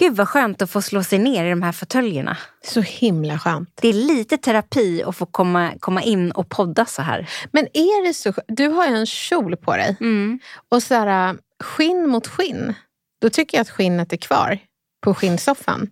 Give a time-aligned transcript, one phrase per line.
[0.00, 2.36] Gud vad skönt att få slå sig ner i de här fåtöljerna.
[2.64, 3.70] Så himla skönt.
[3.82, 7.30] Det är lite terapi att få komma, komma in och podda så här.
[7.52, 9.96] Men är det så Du har ju en kjol på dig.
[10.00, 10.38] Mm.
[10.68, 12.74] Och så här, skinn mot skinn.
[13.20, 14.58] Då tycker jag att skinnet är kvar
[15.04, 15.88] på skinnsoffan.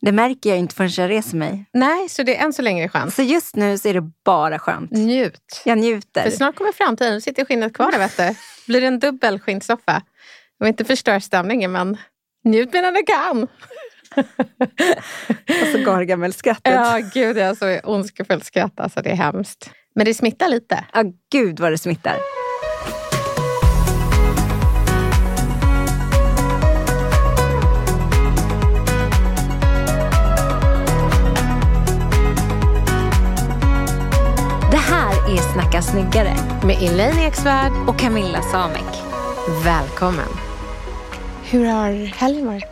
[0.00, 1.64] Det märker jag inte förrän jag reser mig.
[1.72, 3.14] Nej, så det är än så länge skönt.
[3.14, 4.90] Så just nu så är det bara skönt.
[4.90, 5.62] Njut.
[5.64, 6.22] Jag njuter.
[6.22, 7.14] För snart kommer framtiden.
[7.14, 8.34] Då sitter skinnet kvar där, vet du.
[8.66, 10.02] Blir det en dubbel skinnsoffa.
[10.58, 11.96] Jag vill inte förstöra stämningen, men
[12.44, 13.42] njut medan du kan.
[15.62, 16.72] Och så Gargamel-skrattet.
[16.74, 18.80] Ja, gud, jag har så ondskefullt skratt.
[18.80, 19.70] Alltså, det är hemskt.
[19.94, 20.84] Men det smittar lite.
[20.92, 22.16] Ja, gud vad det smittar.
[34.70, 37.72] Det här är Snacka snyggare Med Elaine Eksvärd.
[37.88, 39.02] och Camilla Samek.
[39.64, 40.41] Välkommen.
[41.52, 42.64] Hur har helgen varit?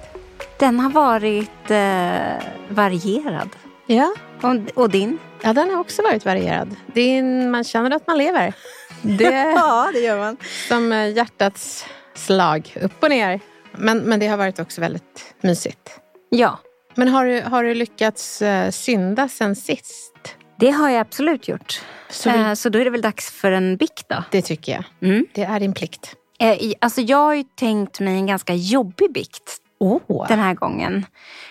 [0.59, 3.49] Den har varit eh, varierad.
[3.87, 4.15] Ja.
[4.43, 5.19] Och, och din?
[5.43, 6.77] ja, den har också varit varierad.
[6.95, 8.55] En- man känner att man lever.
[9.03, 9.25] Det
[9.57, 10.37] Ja, det gör man.
[10.69, 13.41] som eh, hjärtats slag, upp och ner.
[13.73, 16.01] Men, men det har varit också väldigt mysigt.
[16.29, 16.59] Ja,
[16.95, 20.37] Men har du, har du lyckats eh, synda sen sist?
[20.59, 21.83] det har jag absolut gjort.
[22.11, 24.25] Så vi- Eh, så då är det väl dags för en bikt då.
[24.31, 24.85] Det tycker jag.
[25.11, 25.27] Mm.
[25.33, 26.17] Det är din plikt.
[26.41, 30.29] Eh, Alltså jag har ju tänkt mig en ganska jobbig bikt Oh.
[30.29, 31.07] den här gången.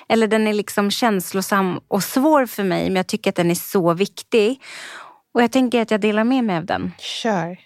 [0.10, 3.56] Eller den är liksom känslosam och svår för mig men jag tycker att den är
[3.56, 4.62] så viktig.
[5.34, 6.92] Och jag tänker att jag delar med mig av den.
[7.00, 7.46] Kör.
[7.46, 7.58] Nej,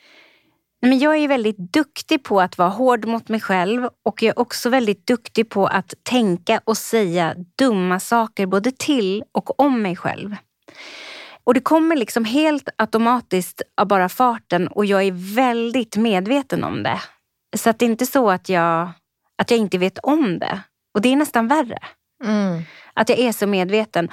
[0.82, 4.40] Men jag är väldigt duktig på att vara hård mot mig själv och jag är
[4.40, 9.96] också väldigt duktig på att tänka och säga dumma saker både till och om mig
[9.96, 10.36] själv.
[11.44, 16.84] Och det kommer liksom helt automatiskt av bara farten och jag är väldigt medveten om
[16.84, 17.02] det.
[17.54, 18.92] Så att det är inte så att jag,
[19.38, 20.60] att jag inte vet om det.
[20.94, 21.80] Och det är nästan värre.
[22.24, 22.62] Mm.
[22.94, 24.10] Att jag är så medveten.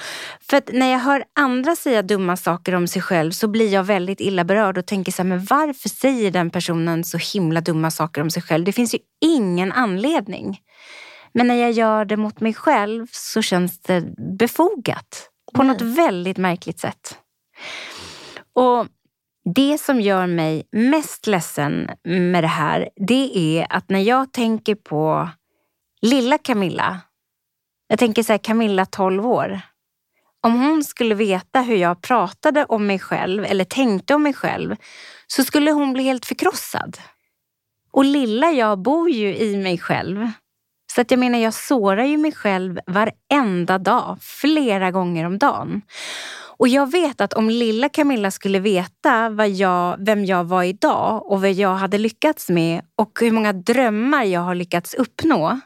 [0.51, 4.21] För när jag hör andra säga dumma saker om sig själv så blir jag väldigt
[4.21, 8.21] illa berörd och tänker så här, men varför säger den personen så himla dumma saker
[8.21, 8.65] om sig själv?
[8.65, 10.61] Det finns ju ingen anledning.
[11.33, 14.05] Men när jag gör det mot mig själv så känns det
[14.39, 15.31] befogat.
[15.55, 17.19] På något väldigt märkligt sätt.
[18.53, 18.87] Och
[19.45, 24.75] det som gör mig mest ledsen med det här, det är att när jag tänker
[24.75, 25.29] på
[26.03, 27.01] lilla Camilla,
[27.89, 29.61] jag tänker så här, Camilla 12 år.
[30.43, 34.77] Om hon skulle veta hur jag pratade om mig själv eller tänkte om mig själv
[35.27, 36.99] så skulle hon bli helt förkrossad.
[37.93, 40.31] Och lilla jag bor ju i mig själv.
[40.95, 45.83] Så att jag menar, jag sårar ju mig själv varenda dag, flera gånger om dagen.
[46.61, 51.31] Och jag vet att om lilla Camilla skulle veta vad jag, vem jag var idag
[51.31, 55.61] och vad jag hade lyckats med och hur många drömmar jag har lyckats uppnå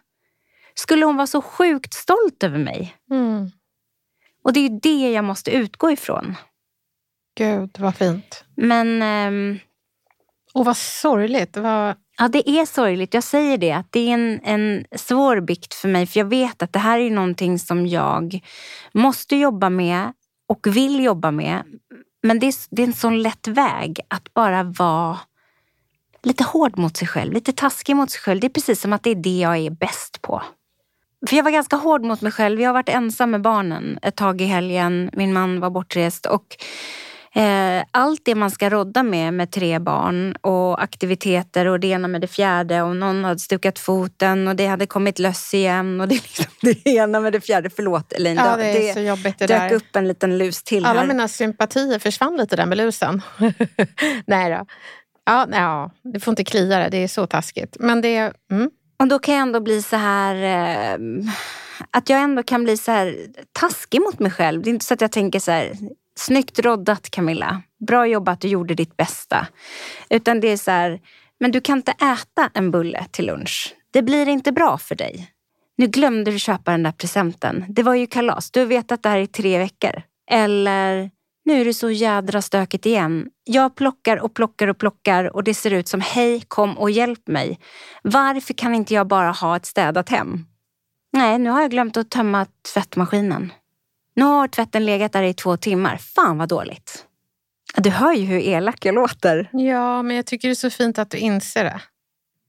[0.75, 2.97] skulle hon vara så sjukt stolt över mig.
[3.11, 3.51] Mm.
[4.45, 6.35] Och det är ju det jag måste utgå ifrån.
[7.39, 8.45] Gud, vad fint.
[8.57, 9.59] Men ehm,
[10.55, 11.57] Och vad sorgligt.
[11.57, 11.97] Vad...
[12.19, 13.15] ja, det är sorgligt.
[13.15, 13.73] Jag säger det.
[13.73, 16.07] Att det är en, en svår bikt för mig.
[16.07, 18.41] För jag vet att det här är någonting som jag
[18.93, 20.13] måste jobba med
[20.46, 21.62] och vill jobba med.
[22.23, 25.19] Men det är, det är en sån lätt väg att bara vara
[26.23, 27.32] lite hård mot sig själv.
[27.32, 28.41] Lite taskig mot sig själv.
[28.41, 30.43] Det är precis som att det är det jag är bäst på.
[31.29, 32.61] för jag var ganska hård mot mig själv.
[32.61, 35.11] Jag har varit ensam med barnen ett tag i helgen.
[35.12, 36.26] Min man var bortrest.
[36.26, 36.56] Och
[37.91, 42.21] allt det man ska rodda med med tre barn och aktiviteter och det ena med
[42.21, 46.15] det fjärde och någon hade stukat foten och det hade kommit löss igen och det,
[46.15, 47.71] liksom det ena med det fjärde.
[47.71, 49.75] Förlåt Elin, ja, det är det så jobbigt det dök där.
[49.77, 51.07] upp en liten lus till Alla här.
[51.07, 53.23] mina sympatier försvann lite där med lusen.
[54.27, 54.67] nej då.
[55.27, 57.77] Ja, nej, ja, det får inte klia det, det är så taskigt.
[57.81, 58.33] Men det...
[58.51, 58.71] Mm.
[58.99, 60.35] Och då kan jag ändå bli så här...
[60.35, 60.99] Eh,
[61.91, 63.17] att jag ändå kan bli så här
[63.53, 64.63] taskig mot mig själv.
[64.63, 65.73] Det är inte så att jag tänker så här...
[66.19, 67.63] Snyggt roddat Camilla.
[67.87, 69.47] Bra jobbat, du gjorde ditt bästa.
[70.11, 71.01] Utan det är så här...
[71.41, 73.75] Men du kan inte äta en bulle till lunch.
[73.91, 75.31] Det blir inte bra för dig.
[75.77, 77.65] Nu glömde du köpa den där presenten.
[77.69, 78.51] Det var ju kalas.
[78.51, 80.03] Du har vetat det här i tre veckor.
[80.31, 81.11] Eller,
[81.45, 83.29] nu är det så jädra stökigt igen.
[83.45, 87.29] Jag plockar och plockar och plockar och det ser ut som hej, kom och hjälp
[87.29, 87.59] mig.
[88.03, 90.47] Varför kan inte jag bara ha ett städat hem?
[91.13, 93.53] Nej, nu har jag glömt att tömma tvättmaskinen.
[94.17, 95.97] Nu har tvätten legat där i två timmar.
[95.97, 97.07] Fan vad dåligt.
[97.77, 99.49] Du hör ju hur elak jag låter.
[99.53, 101.81] Ja, men jag tycker det är så fint att du inser det.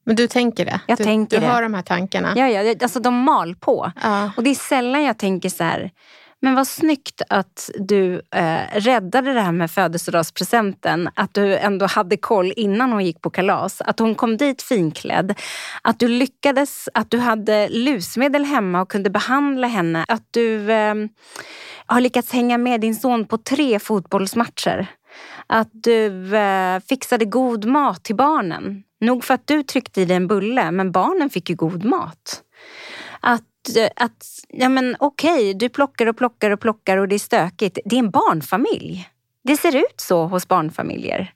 [0.06, 0.80] Men du tänker det?
[0.88, 1.52] Jag du, tänker du det.
[1.52, 2.34] har de här tankarna?
[2.36, 3.92] Ja, ja, alltså de mal på.
[4.04, 4.32] Ja.
[4.38, 5.92] Och det är sällan jag tänker så här,
[6.46, 11.10] men vad snyggt att du eh, räddade det här med födelsedagspresenten.
[11.16, 13.82] Att du ändå hade koll innan hon gick på kalas.
[13.82, 15.40] Att hon kom dit finklädd.
[15.82, 20.06] Att du lyckades, att du hade lusmedel hemma och kunde behandla henne.
[20.08, 20.96] Att du eh,
[21.86, 24.88] har lyckats hänga med din son på tre fotbollsmatcher.
[25.48, 28.84] Att du eh, fixade god mat till barnen.
[29.02, 32.42] Nog för att du tryckte i dig en bulle, men barnen fick ju god mat.
[33.20, 33.44] Att,
[33.96, 37.80] att ja men okej, du plockar och plockar och plockar och det är stökigt.
[37.86, 39.10] Det är en barnfamilj.
[39.44, 41.32] Det ser ut så hos barnfamiljer.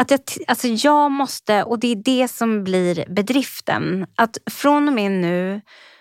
[0.00, 4.94] Att jag, alltså jag måste, och det är det som blir bedriften, att från och
[4.94, 5.60] med nu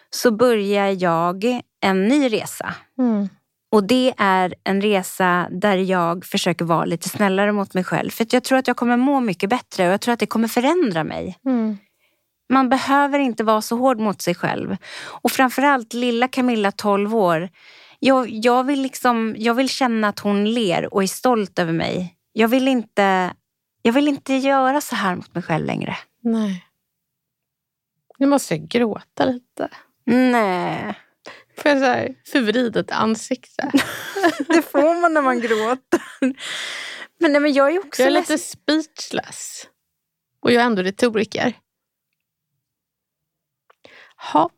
[0.10, 2.74] så börjar jag en ny resa.
[3.00, 3.30] Mm.
[3.72, 8.10] Och det är en resa där jag försöker vara lite snällare mot mig själv.
[8.10, 10.48] För jag tror att jag kommer må mycket bättre och jag tror att det kommer
[10.48, 11.38] förändra mig.
[11.46, 11.78] Mm.
[12.50, 14.78] Man behöver inte vara så hård mot sig själv.
[15.04, 17.50] Och framförallt lilla Camilla, 12 år.
[18.00, 22.16] Jag, jag, vill liksom, jag vill känna att hon ler och är stolt över mig.
[22.34, 23.34] Jag vill inte,
[23.81, 25.98] jag vill inte göra så här mot mig själv längre.
[26.22, 26.66] Nej.
[28.18, 29.69] Nu måste jag gråta lite.
[30.06, 30.96] Nej,
[31.57, 33.72] Får jag så här förvridet ansikte?
[34.48, 36.01] det får man när man gråter.
[37.19, 39.68] Men, nej, men jag är också Jag är lite speechless.
[40.42, 41.54] Och jag är ändå retoriker.
[44.33, 44.51] Hopp.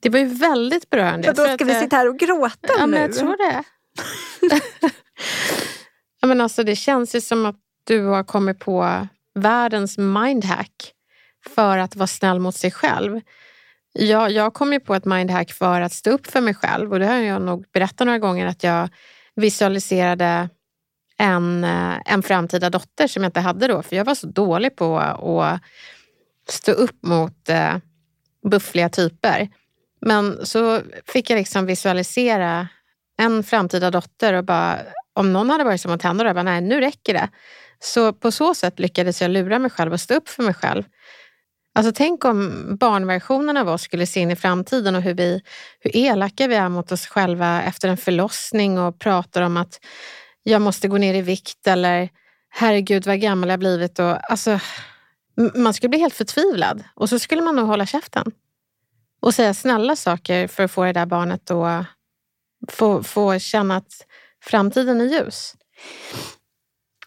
[0.00, 1.26] Det var ju väldigt berörande.
[1.26, 2.92] Jag då ska vi det- sitta här och gråta Ja, nu.
[2.92, 3.62] men jag tror det.
[6.20, 10.92] ja, men alltså, det känns ju som att du har kommit på världens mindhack
[11.54, 13.20] för att vara snäll mot sig själv.
[13.92, 16.98] Jag, jag kom ju på ett mindhack för att stå upp för mig själv och
[16.98, 18.88] det har jag nog berättat några gånger att jag
[19.34, 20.48] visualiserade
[21.18, 24.76] en, eh, en framtida dotter som jag inte hade då för jag var så dålig
[24.76, 25.60] på att
[26.48, 27.76] stå upp mot eh,
[28.50, 29.48] buffliga typer.
[30.00, 32.68] Men så fick jag liksom visualisera
[33.18, 34.78] en framtida dotter och bara,
[35.12, 37.28] om någon hade varit som att hända då, jag bara, nej nu räcker det.
[37.78, 40.82] Så på så sätt lyckades jag lura mig själv och stå upp för mig själv.
[41.74, 45.42] Alltså tänk om barnversionen av oss skulle se in i framtiden och hur, vi,
[45.80, 49.80] hur elaka vi är mot oss själva efter en förlossning och pratar om att
[50.42, 52.08] jag måste gå ner i vikt eller
[52.50, 53.98] herregud vad gammal jag blivit.
[53.98, 54.60] Och, alltså,
[55.54, 58.32] man skulle bli helt förtvivlad och så skulle man nog hålla käften
[59.20, 61.86] och säga snälla saker för att få det där barnet att
[62.68, 64.06] få, få känna att
[64.44, 65.54] framtiden är ljus.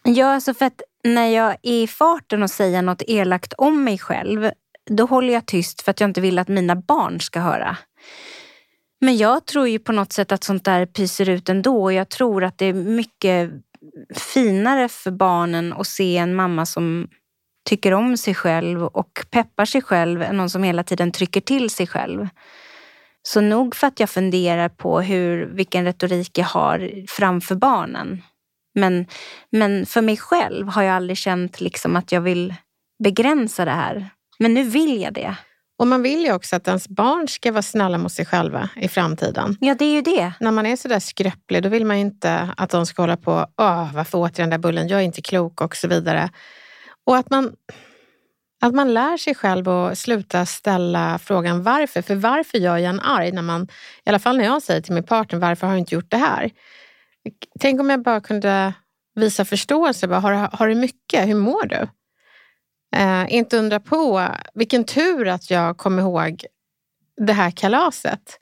[0.04, 3.98] Ja, alltså för att när jag är i farten och säger något elakt om mig
[3.98, 4.50] själv,
[4.90, 7.76] då håller jag tyst för att jag inte vill att mina barn ska höra.
[9.00, 12.08] Men jag tror ju på något sätt att sånt där pyser ut ändå och jag
[12.08, 13.50] tror att det är mycket
[14.14, 17.08] finare för barnen att se en mamma som
[17.68, 21.70] tycker om sig själv och peppar sig själv än någon som hela tiden trycker till
[21.70, 22.28] sig själv.
[23.22, 28.22] Så nog för att jag funderar på hur, vilken retorik jag har framför barnen.
[28.74, 29.06] Men,
[29.50, 32.54] men för mig själv har jag aldrig känt liksom att jag vill
[33.04, 34.10] begränsa det här.
[34.38, 35.34] Men nu vill jag det.
[35.78, 38.88] Och man vill ju också att ens barn ska vara snälla mot sig själva i
[38.88, 39.56] framtiden.
[39.60, 40.32] Ja, det är ju det.
[40.40, 43.46] När man är sådär skröplig då vill man ju inte att de ska hålla på,
[43.56, 46.30] Åh, varför åt jag den där bullen, jag är inte klok och så vidare.
[47.08, 47.56] Och att man,
[48.60, 52.02] att man lär sig själv att sluta ställa frågan varför.
[52.02, 53.32] För varför gör jag en arg?
[53.32, 53.68] När man,
[54.04, 56.16] I alla fall när jag säger till min partner, varför har du inte gjort det
[56.16, 56.50] här?
[57.60, 58.74] Tänk om jag bara kunde
[59.14, 60.08] visa förståelse.
[60.08, 61.28] Bara, har, har du mycket?
[61.28, 61.88] Hur mår du?
[62.96, 66.44] Eh, inte undra på vilken tur att jag kom ihåg
[67.26, 68.38] det här kalaset.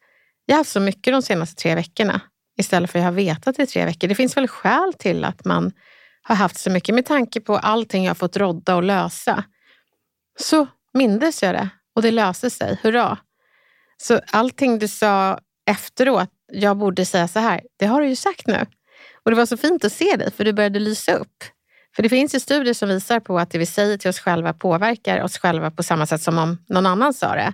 [0.46, 2.20] Jag har haft så mycket de senaste tre veckorna
[2.58, 4.08] istället för att jag har vetat i tre veckor.
[4.08, 5.72] Det finns väl skäl till att man
[6.28, 9.44] har haft så mycket med tanke på allting jag har fått rodda och lösa.
[10.38, 12.78] Så mindes jag det och det löste sig.
[12.82, 13.18] Hurra!
[13.96, 15.38] Så allting du sa
[15.70, 18.66] efteråt, jag borde säga så här, det har du ju sagt nu.
[19.24, 21.44] Och det var så fint att se dig för du började lysa upp.
[21.96, 24.52] För det finns ju studier som visar på att det vi säger till oss själva
[24.52, 27.52] påverkar oss själva på samma sätt som om någon annan sa det.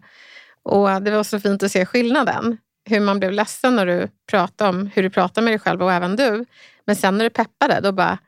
[0.63, 2.59] Och det var så fint att se skillnaden.
[2.85, 5.93] Hur man blev ledsen när du pratade om hur du pratar med dig själv och
[5.93, 6.45] även du.
[6.85, 8.19] Men sen när du peppade, då bara...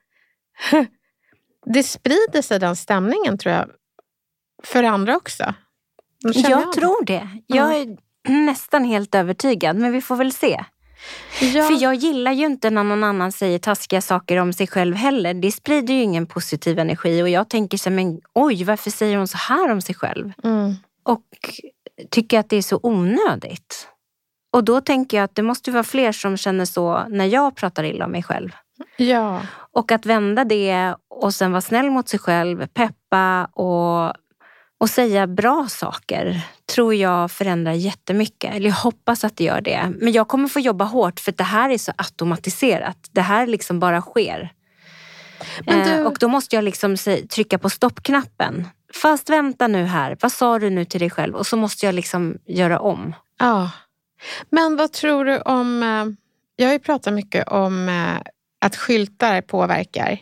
[1.75, 3.71] det sprider sig den stämningen tror jag,
[4.63, 5.55] för andra också.
[6.19, 7.29] Jag, jag tror det.
[7.47, 7.97] Jag är
[8.29, 10.65] nästan helt övertygad, men vi får väl se.
[11.41, 11.65] Ja.
[11.65, 15.35] För jag gillar ju inte när någon annan säger taskiga saker om sig själv heller.
[15.35, 19.29] Det sprider ju ingen positiv energi och jag tänker så men oj, varför säger hon
[19.29, 20.33] så här om sig själv?
[20.45, 20.75] Mm.
[21.03, 21.25] Och
[22.11, 23.89] tycker att det är så onödigt.
[24.53, 27.85] Och då tänker jag att det måste vara fler som känner så när jag pratar
[27.85, 28.51] illa om mig själv.
[28.97, 29.43] Ja.
[29.73, 34.15] Och att vända det och sen vara snäll mot sig själv, peppa och
[34.79, 36.41] och säga bra saker
[36.75, 38.55] tror jag förändrar jättemycket.
[38.55, 39.93] Eller jag hoppas att det gör det.
[40.01, 42.99] Men jag kommer få jobba hårt för det här är så automatiserat.
[43.13, 44.53] Det här liksom bara sker.
[45.65, 45.73] Du...
[45.73, 46.97] Eh, och då måste jag liksom
[47.31, 48.69] trycka på stoppknappen.
[48.95, 51.35] Fast vänta nu här, vad sa du nu till dig själv?
[51.35, 53.15] Och så måste jag liksom göra om.
[53.39, 53.71] Ja.
[54.51, 55.83] Men vad tror du om...
[55.83, 56.07] Eh,
[56.57, 58.23] jag har ju pratat mycket om eh,
[58.65, 60.19] att skyltar påverkar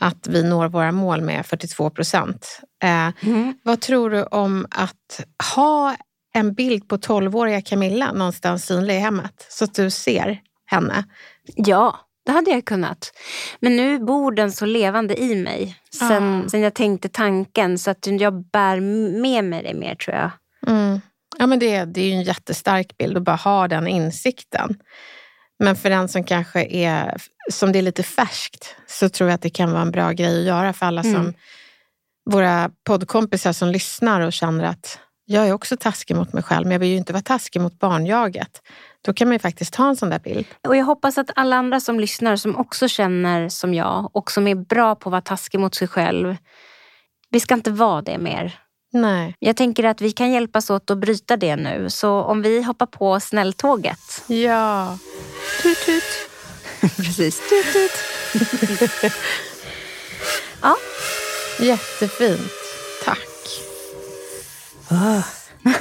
[0.00, 2.60] att vi når våra mål med 42 procent.
[2.82, 3.54] Eh, mm.
[3.62, 5.20] Vad tror du om att
[5.54, 5.96] ha
[6.34, 11.04] en bild på 12-åriga Camilla någonstans synlig i hemmet så att du ser henne?
[11.56, 13.12] Ja, det hade jag kunnat.
[13.60, 16.48] Men nu bor den så levande i mig sen, ah.
[16.48, 18.80] sen jag tänkte tanken så att jag bär
[19.20, 20.30] med mig det mer tror jag.
[20.66, 21.00] Mm.
[21.38, 24.76] Ja, men det, det är ju en jättestark bild att bara ha den insikten.
[25.58, 27.16] Men för den som kanske är,
[27.52, 30.38] som det är lite färskt, så tror jag att det kan vara en bra grej
[30.38, 31.14] att göra för alla mm.
[31.14, 31.34] som
[32.30, 36.72] våra poddkompisar som lyssnar och känner att jag är också taskig mot mig själv, men
[36.72, 38.62] jag vill ju inte vara taskig mot barnjaget.
[39.04, 40.46] Då kan man ju faktiskt ha en sån där bild.
[40.68, 44.46] Och jag hoppas att alla andra som lyssnar, som också känner som jag och som
[44.46, 46.36] är bra på att vara taskig mot sig själv.
[47.30, 48.58] Vi ska inte vara det mer.
[48.92, 49.36] Nej.
[49.38, 51.90] Jag tänker att vi kan hjälpas åt att bryta det nu.
[51.90, 54.24] Så om vi hoppar på snälltåget.
[54.26, 54.98] Ja.
[55.62, 56.02] Tut, tut.
[56.96, 57.48] Precis.
[57.48, 57.92] Tut, tut.
[60.62, 60.76] ja.
[61.60, 62.52] Jättefint.
[63.04, 63.28] Tack.
[64.90, 65.26] Oh.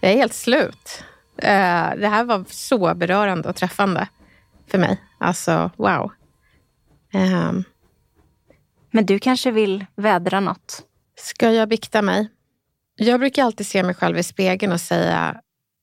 [0.00, 1.04] Jag är helt slut.
[1.36, 4.08] Eh, det här var så berörande och träffande
[4.70, 5.00] för mig.
[5.18, 6.12] Alltså, wow.
[7.12, 7.64] Ehm.
[8.90, 10.82] Men du kanske vill vädra något?
[11.16, 12.28] Ska jag bikta mig?
[12.96, 15.40] Jag brukar alltid se mig själv i spegeln och säga,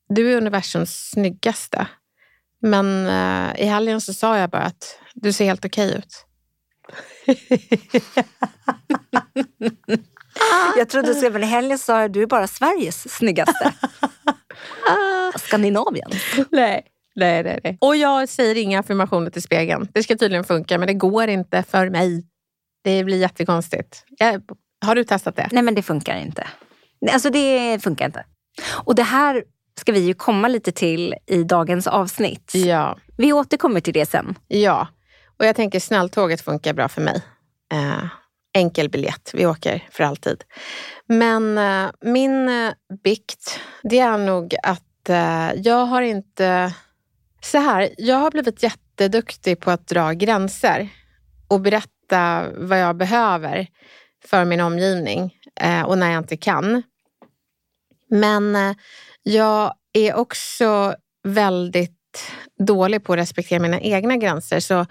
[0.10, 1.88] du är universums snyggaste.
[2.62, 6.26] Men uh, i helgen så sa jag bara att du ser helt okej okay ut.
[10.78, 13.74] jag trodde du skulle i helgen sa jag du är bara Sveriges snyggaste.
[15.36, 16.12] Skandinavien.
[16.52, 16.88] Nej.
[17.16, 17.78] Nej, nej, nej.
[17.82, 19.88] Och jag säger inga affirmationer till spegeln.
[19.94, 22.26] Det ska tydligen funka, men det går inte för mig.
[22.84, 24.06] Det blir jättekonstigt.
[24.10, 24.44] Jag,
[24.82, 25.48] har du testat det?
[25.52, 26.48] Nej, men det funkar inte.
[27.12, 28.26] Alltså det funkar inte.
[28.86, 29.44] Och det här
[29.80, 32.52] ska vi ju komma lite till i dagens avsnitt.
[32.56, 32.98] Ja.
[33.18, 34.36] Vi återkommer till det sen.
[34.48, 34.88] Ja,
[35.40, 37.22] och jag tänker snälltåget funkar bra för mig.
[37.74, 38.06] Eh,
[38.54, 40.44] enkel biljett, vi åker för alltid.
[41.08, 42.74] Men eh, min eh,
[43.04, 46.74] bikt, det är nog att eh, jag har inte...
[47.44, 50.90] Så här, jag har blivit jätteduktig på att dra gränser
[51.48, 53.68] och berätta vad jag behöver
[54.26, 56.84] för min omgivning eh, och när jag inte kan.
[58.10, 58.76] Men eh,
[59.24, 64.60] jag är också väldigt dålig på att respektera mina egna gränser.
[64.60, 64.86] Så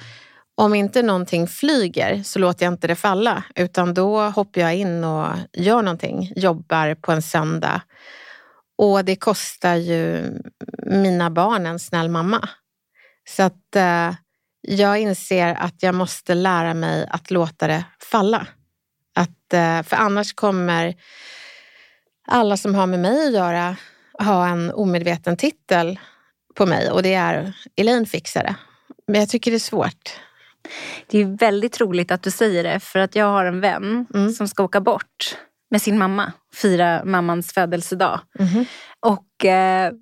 [0.55, 5.05] om inte någonting flyger så låter jag inte det falla utan då hoppar jag in
[5.05, 7.83] och gör någonting, jobbar på en söndag.
[8.79, 10.33] Och det kostar ju
[10.87, 12.49] mina barn en snäll mamma.
[13.29, 14.15] Så att eh,
[14.61, 18.47] jag inser att jag måste lära mig att låta det falla.
[19.21, 20.95] Att, eh, för annars kommer
[22.29, 23.77] alla som har med mig att göra
[24.19, 25.99] ha en omedveten titel
[26.55, 28.55] på mig och det är Elaine Fixare.
[29.07, 30.21] Men jag tycker det är svårt.
[31.07, 34.33] Det är väldigt roligt att du säger det för att jag har en vän mm.
[34.33, 35.37] som ska åka bort
[35.71, 38.21] med sin mamma, fira mammans födelsedag.
[38.39, 38.65] Mm.
[39.01, 39.93] Och eh,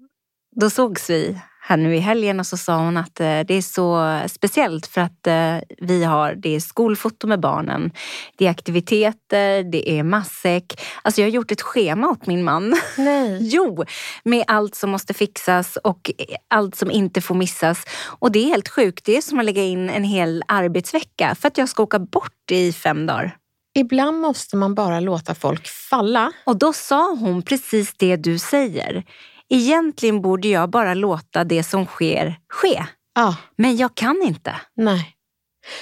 [0.57, 3.63] då sågs vi här nu i helgen och så sa hon att eh, det är
[3.63, 7.91] så speciellt för att eh, vi har, det är skolfoto med barnen,
[8.37, 10.81] det är aktiviteter, det är matsäck.
[11.03, 12.75] Alltså jag har gjort ett schema åt min man.
[12.99, 13.39] Nej.
[13.41, 13.85] jo,
[14.25, 16.11] med allt som måste fixas och
[16.49, 17.85] allt som inte får missas.
[18.05, 21.49] Och det är helt sjukt, det är som att lägga in en hel arbetsvecka för
[21.49, 23.37] att jag ska åka bort i fem dagar.
[23.75, 26.33] Ibland måste man bara låta folk falla.
[26.45, 29.05] Och då sa hon precis det du säger.
[29.51, 32.85] Egentligen borde jag bara låta det som sker ske.
[33.15, 34.57] Ja, Men jag kan inte.
[34.77, 35.15] nej.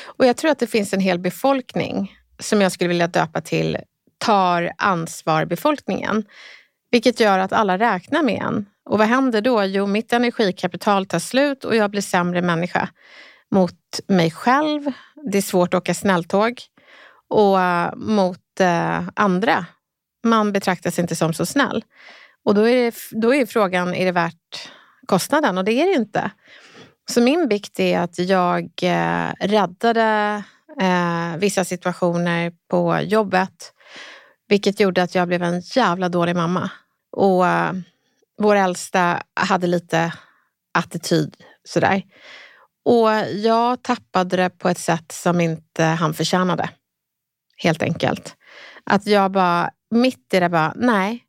[0.07, 3.79] Och jag tror att det finns en hel befolkning som jag skulle vilja döpa till
[4.19, 6.25] tar ansvar-befolkningen.
[6.91, 8.67] Vilket gör att alla räknar med en.
[8.91, 9.65] Och vad händer då?
[9.65, 12.89] Jo, mitt energikapital tar slut och jag blir sämre människa
[13.51, 14.93] mot mig själv.
[15.33, 16.61] Det är svårt att åka snälltåg.
[17.29, 19.67] Och eh, mot eh, andra.
[20.25, 21.85] Man betraktas inte som så snäll.
[22.47, 24.71] Och då är, det, då är frågan, är det värt
[25.07, 25.59] kostnaden?
[25.59, 26.31] Och det är det inte.
[27.11, 30.43] Så min bikt är att jag eh, räddade
[30.81, 33.73] eh, vissa situationer på jobbet.
[34.49, 36.71] Vilket gjorde att jag blev en jävla dålig mamma.
[37.13, 37.73] Och eh,
[38.39, 40.13] vår äldsta hade lite
[40.75, 42.03] attityd sådär.
[42.85, 46.71] Och jag tappade det på ett sätt som inte han förtjänade.
[47.57, 48.37] Helt enkelt.
[48.85, 51.26] Att jag bara, mitt i det bara, nej,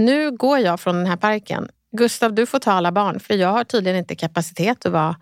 [0.00, 1.68] nu går jag från den här parken.
[1.92, 5.16] Gustav, du får ta alla barn, för jag har tydligen inte kapacitet att vara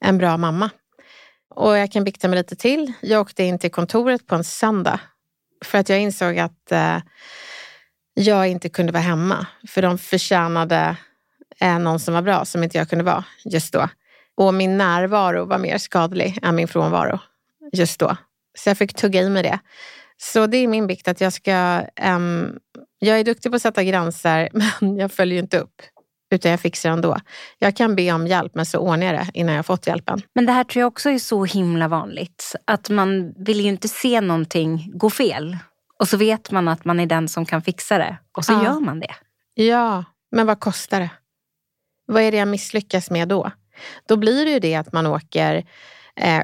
[0.00, 0.70] en bra mamma.
[1.54, 2.92] Och jag kan bikta mig lite till.
[3.00, 5.00] Jag åkte in till kontoret på en söndag
[5.64, 6.96] för att jag insåg att eh,
[8.14, 9.46] jag inte kunde vara hemma.
[9.68, 10.96] För de förtjänade
[11.60, 13.88] eh, någon som var bra, som inte jag kunde vara just då.
[14.36, 17.18] Och min närvaro var mer skadlig än min frånvaro
[17.72, 18.16] just då.
[18.58, 19.58] Så jag fick tugga i mig det.
[20.16, 21.52] Så det är min bikt att jag ska...
[21.96, 22.58] ehm,
[23.02, 24.48] jag är duktig på att sätta gränser,
[24.80, 25.82] men jag följer ju inte upp.
[26.32, 27.16] Utan jag fixar ändå.
[27.58, 30.22] Jag kan be om hjälp, men så ordnar jag det innan jag fått hjälpen.
[30.34, 32.54] Men det här tror jag också är så himla vanligt.
[32.64, 35.56] Att man vill ju inte se någonting gå fel.
[35.98, 38.16] Och så vet man att man är den som kan fixa det.
[38.36, 38.64] Och så Ja.
[38.64, 39.14] gör man det.
[39.54, 41.10] Ja, men vad kostar det?
[42.06, 43.50] Vad är det jag misslyckas med då?
[44.08, 45.64] Då blir det ju det att man åker
[46.16, 46.42] eh,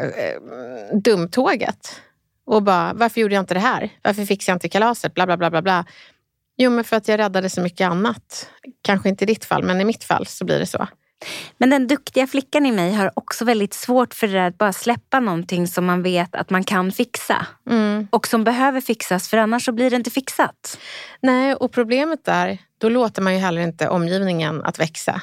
[1.05, 2.03] dumtåget
[2.47, 3.91] och bara, varför gjorde jag inte det här?
[4.03, 5.15] Varför fixade jag inte kalaset?
[5.15, 5.85] Bla, bla, bla, bla, bla.
[6.57, 8.51] Jo, men för att jag räddade så mycket annat.
[8.83, 10.89] Kanske inte i ditt fall, men i mitt fall så blir det så.
[11.59, 14.73] Men den duktiga flickan i mig har också väldigt svårt för det där att bara
[14.73, 17.47] släppa någonting som man vet att man kan fixa.
[17.71, 18.09] Mm.
[18.11, 20.79] Och som behöver fixas, för annars så blir det inte fixat.
[21.21, 25.23] Nej, och problemet är, då låter man ju heller inte omgivningen att växa.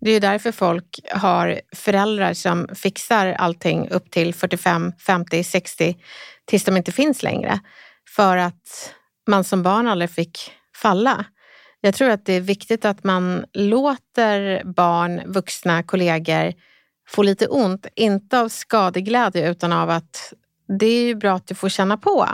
[0.00, 5.96] Det är ju därför folk har föräldrar som fixar allting upp till 45, 50, 60
[6.44, 7.60] tills de inte finns längre.
[8.16, 8.94] För att
[9.30, 11.24] man som barn aldrig fick falla.
[11.80, 16.52] Jag tror att det är viktigt att man låter barn, vuxna, kollegor
[17.08, 17.86] få lite ont.
[17.94, 20.32] Inte av skadeglädje utan av att
[20.78, 22.28] det är ju bra att du får känna på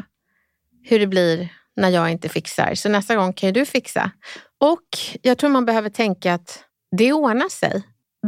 [0.82, 2.74] hur det blir när jag inte fixar.
[2.74, 4.10] Så nästa gång kan ju du fixa.
[4.58, 4.88] Och
[5.22, 6.64] jag tror man behöver tänka att
[6.96, 7.82] det ordnar sig.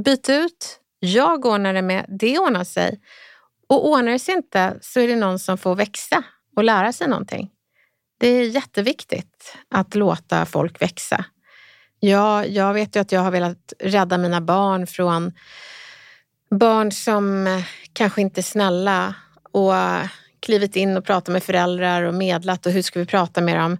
[0.04, 3.00] Byt ut, jag ordnar det med, det ordnar sig.
[3.68, 6.22] Och ordnar det sig inte så är det någon som får växa
[6.56, 7.50] och lära sig någonting.
[8.18, 11.24] Det är jätteviktigt att låta folk växa.
[12.00, 15.32] Jag, jag vet ju att jag har velat rädda mina barn från
[16.50, 19.14] barn som eh, kanske inte är snälla
[19.52, 19.74] och
[20.40, 23.78] klivit in och pratat med föräldrar och medlat och hur ska vi prata med dem?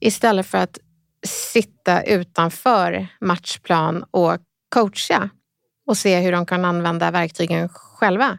[0.00, 0.78] Istället för att
[1.26, 4.36] sitta utanför matchplan och
[4.68, 5.30] coacha
[5.86, 8.38] och se hur de kan använda verktygen själva.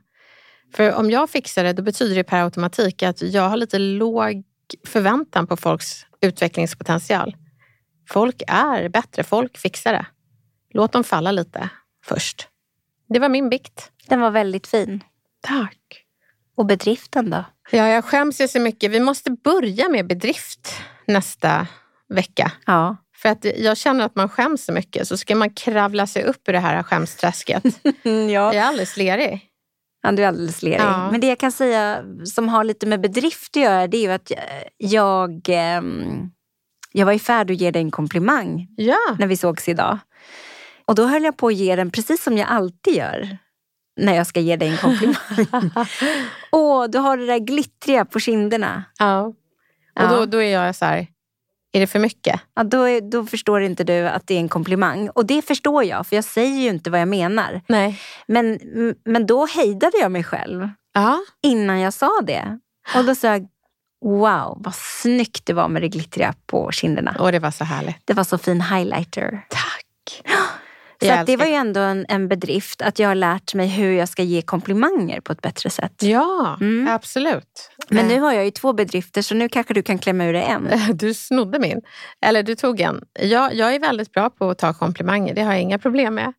[0.75, 4.43] För om jag fixar det, då betyder det per automatik att jag har lite låg
[4.87, 7.35] förväntan på folks utvecklingspotential.
[8.09, 10.05] Folk är bättre, folk fixar det.
[10.73, 11.69] Låt dem falla lite
[12.05, 12.47] först.
[13.09, 13.91] Det var min bikt.
[14.07, 15.03] Den var väldigt fin.
[15.41, 16.05] Tack.
[16.57, 17.45] Och bedriften då?
[17.71, 18.91] Ja, jag skäms ju så mycket.
[18.91, 20.73] Vi måste börja med bedrift
[21.07, 21.67] nästa
[22.09, 22.51] vecka.
[22.65, 22.97] Ja.
[23.15, 25.07] För att jag känner att man skäms så mycket.
[25.07, 27.63] Så ska man kravla sig upp ur det här skämsträsket.
[28.03, 28.09] ja.
[28.29, 29.49] Jag är alldeles lerig.
[30.05, 30.79] Ja, du är alldeles lerig.
[30.79, 31.11] Ja.
[31.11, 34.11] Men det jag kan säga som har lite med bedrift att göra det är ju
[34.11, 34.31] att
[34.77, 36.29] jag, ehm,
[36.91, 39.97] jag var i färd att ge dig en komplimang Ja, när vi sågs idag.
[40.85, 43.37] Och då höll jag på att ge den precis som jag alltid gör
[43.97, 45.71] när jag ska ge dig en komplimang.
[46.51, 48.83] Åh, du har det där glittriga på kinderna.
[48.99, 49.33] ja.
[49.99, 51.07] Och då, då är jag så här,
[51.75, 52.41] är det för mycket?
[52.55, 55.09] Ja, då, då förstår inte du att det är en komplimang.
[55.09, 57.61] Och det förstår jag, för jag säger ju inte vad jag menar.
[57.67, 57.99] Nej.
[58.27, 58.59] Men,
[59.05, 62.59] men då hejdade jag mig själv Ja, innan jag sa det.
[62.95, 63.47] Och då sa jag,
[64.05, 67.15] wow, vad snyggt det var med det glittriga på kinderna.
[67.19, 67.97] och det var så härligt.
[68.05, 69.45] Det var så fin highlighter.
[69.49, 69.74] Tack.
[70.99, 73.91] Så Jag det var ju ändå en, en bedrift att jag har lärt mig hur
[73.91, 75.93] jag ska ge komplimanger på ett bättre sätt.
[76.03, 76.87] Ja, Mm.
[76.87, 77.71] absolut.
[77.89, 80.33] Men Eh, nu har jag ju två bedrifter så nu kanske du kan klämma ur
[80.33, 80.69] dig en.
[80.97, 81.81] Du snodde min.
[82.21, 83.01] Eller du tog en.
[83.19, 85.33] Jag, jag är väldigt bra på att ta komplimanger.
[85.35, 86.33] Det har jag inga problem med.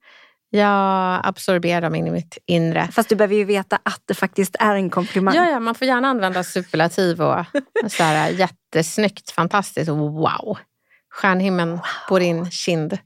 [0.50, 2.88] Jag absorberar dem in i mitt inre.
[2.92, 5.34] Fast du behöver ju veta att det faktiskt är en komplimang.
[5.34, 7.44] Ja, ja, man får gärna använda superlativ och
[7.88, 10.58] så här, jättesnyggt, fantastiskt wow.
[11.14, 12.98] Stjärnhimlen på din kind.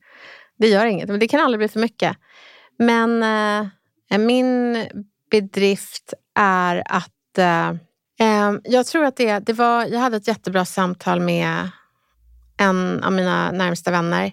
[0.60, 2.16] Det gör inget, det kan aldrig bli för mycket.
[2.78, 3.22] Men
[4.10, 4.78] eh, min
[5.30, 7.68] bedrift är att eh,
[8.20, 11.70] eh, jag tror att det, det var, jag hade ett jättebra samtal med
[12.58, 14.32] en av mina närmsta vänner.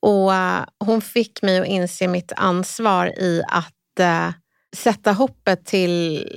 [0.00, 4.30] Och eh, hon fick mig att inse mitt ansvar i att eh,
[4.76, 6.28] sätta hoppet till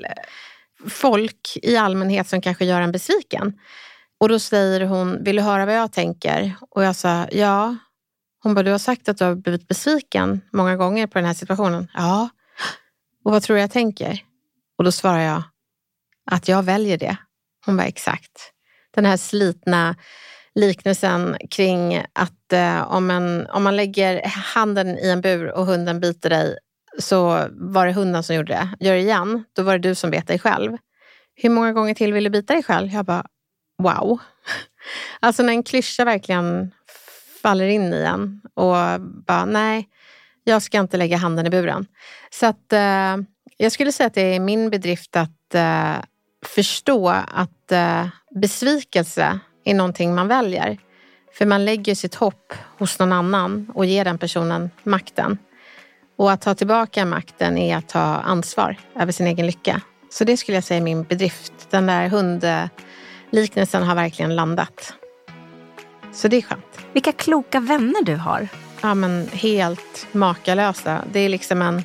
[0.90, 3.60] folk i allmänhet som kanske gör en besviken.
[4.20, 6.54] Och då säger hon, vill du höra vad jag tänker?
[6.70, 7.76] Och jag sa, ja.
[8.44, 11.34] Hon bara, du har sagt att du har blivit besviken många gånger på den här
[11.34, 11.88] situationen.
[11.94, 12.30] Ja.
[13.26, 14.24] Och vad tror du jag tänker?
[14.78, 15.44] Och då svarar jag,
[16.32, 17.18] att jag väljer det.
[17.66, 18.52] Hon bara, exakt.
[18.96, 19.96] Den här slitna
[20.56, 26.00] liknelsen kring att eh, om, en, om man lägger handen i en bur och hunden
[26.00, 26.58] biter dig
[27.00, 28.86] så var det hunden som gjorde det.
[28.86, 30.78] Gör det igen, då var det du som bet dig själv.
[31.36, 32.92] Hur många gånger till vill du bita dig själv?
[32.92, 33.26] Jag bara,
[33.84, 34.20] wow.
[35.20, 36.72] Alltså när en klyscha verkligen
[37.42, 39.90] faller in i en och bara, nej,
[40.44, 41.86] jag ska inte lägga handen i buren.
[42.30, 43.18] Så att eh,
[43.58, 45.96] jag skulle säga att det är min bedrift att eh,
[46.46, 50.78] förstå att eh, besvikelse är någonting man väljer.
[51.38, 55.38] För man lägger sitt hopp hos någon annan och ger den personen makten.
[56.18, 59.82] Och att ta tillbaka makten är att ta ansvar över sin egen lycka.
[60.10, 61.54] Så det skulle jag säga är min bedrift.
[61.70, 64.94] Den där hundliknelsen har verkligen landat.
[66.14, 66.77] Så det är skönt.
[66.94, 68.48] Vilka kloka vänner du har.
[68.82, 71.02] Ja, men helt makalösa.
[71.12, 71.84] Det är liksom en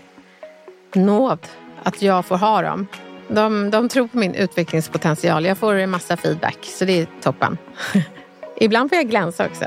[0.94, 1.38] nåd
[1.82, 2.86] att jag får ha dem.
[3.28, 5.44] De, de tror på min utvecklingspotential.
[5.44, 7.58] Jag får en massa feedback, så det är toppen.
[8.56, 9.64] Ibland får jag glänsa också.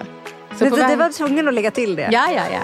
[0.57, 2.09] Så Det, det, det var tvungen att lägga till det.
[2.11, 2.61] Ja, ja, ja.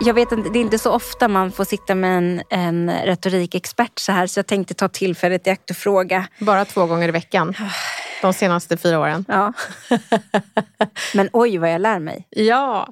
[0.00, 3.98] Jag vet inte, det är inte så ofta man får sitta med en, en retorikexpert
[3.98, 6.28] så här så jag tänkte ta tillfället i akt och fråga.
[6.40, 7.54] Bara två gånger i veckan.
[8.22, 9.24] De senaste fyra åren.
[9.28, 9.52] Ja.
[11.14, 12.26] Men oj vad jag lär mig.
[12.30, 12.88] Ja.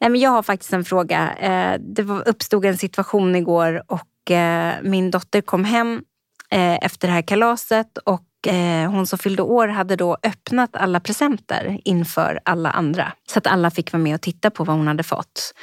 [0.00, 1.34] Nej, men jag har faktiskt en fråga.
[1.34, 6.02] Eh, Det uppstod en situation igår och eh, min dotter kom hem
[6.50, 11.00] eh, efter det här kalaset och eh, hon som fyllde år hade då öppnat alla
[11.00, 13.12] presenter inför alla andra.
[13.26, 15.54] Så att alla fick vara med och titta på vad hon hade fått.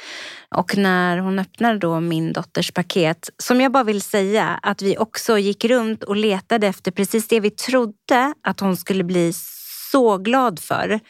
[0.54, 4.98] Och när hon öppnade då min dotters paket, som jag bara vill säga att vi
[4.98, 9.32] också gick runt och letade efter precis det vi trodde att hon skulle bli
[9.92, 11.00] så glad för.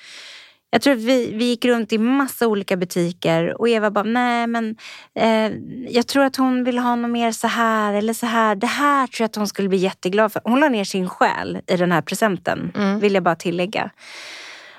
[0.70, 4.46] Jag tror att vi, vi gick runt i massa olika butiker och Eva bara, nej
[4.46, 4.76] men
[5.14, 5.52] eh,
[5.88, 8.54] jag tror att hon vill ha något mer så här eller så här.
[8.54, 10.42] Det här tror jag att hon skulle bli jätteglad för.
[10.44, 13.90] Hon la ner sin själ i den här presenten, vill jag bara tillägga.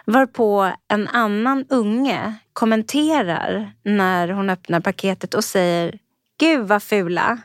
[0.05, 5.99] Varpå en annan unge kommenterar när hon öppnar paketet och säger,
[6.39, 7.37] gud vad fula.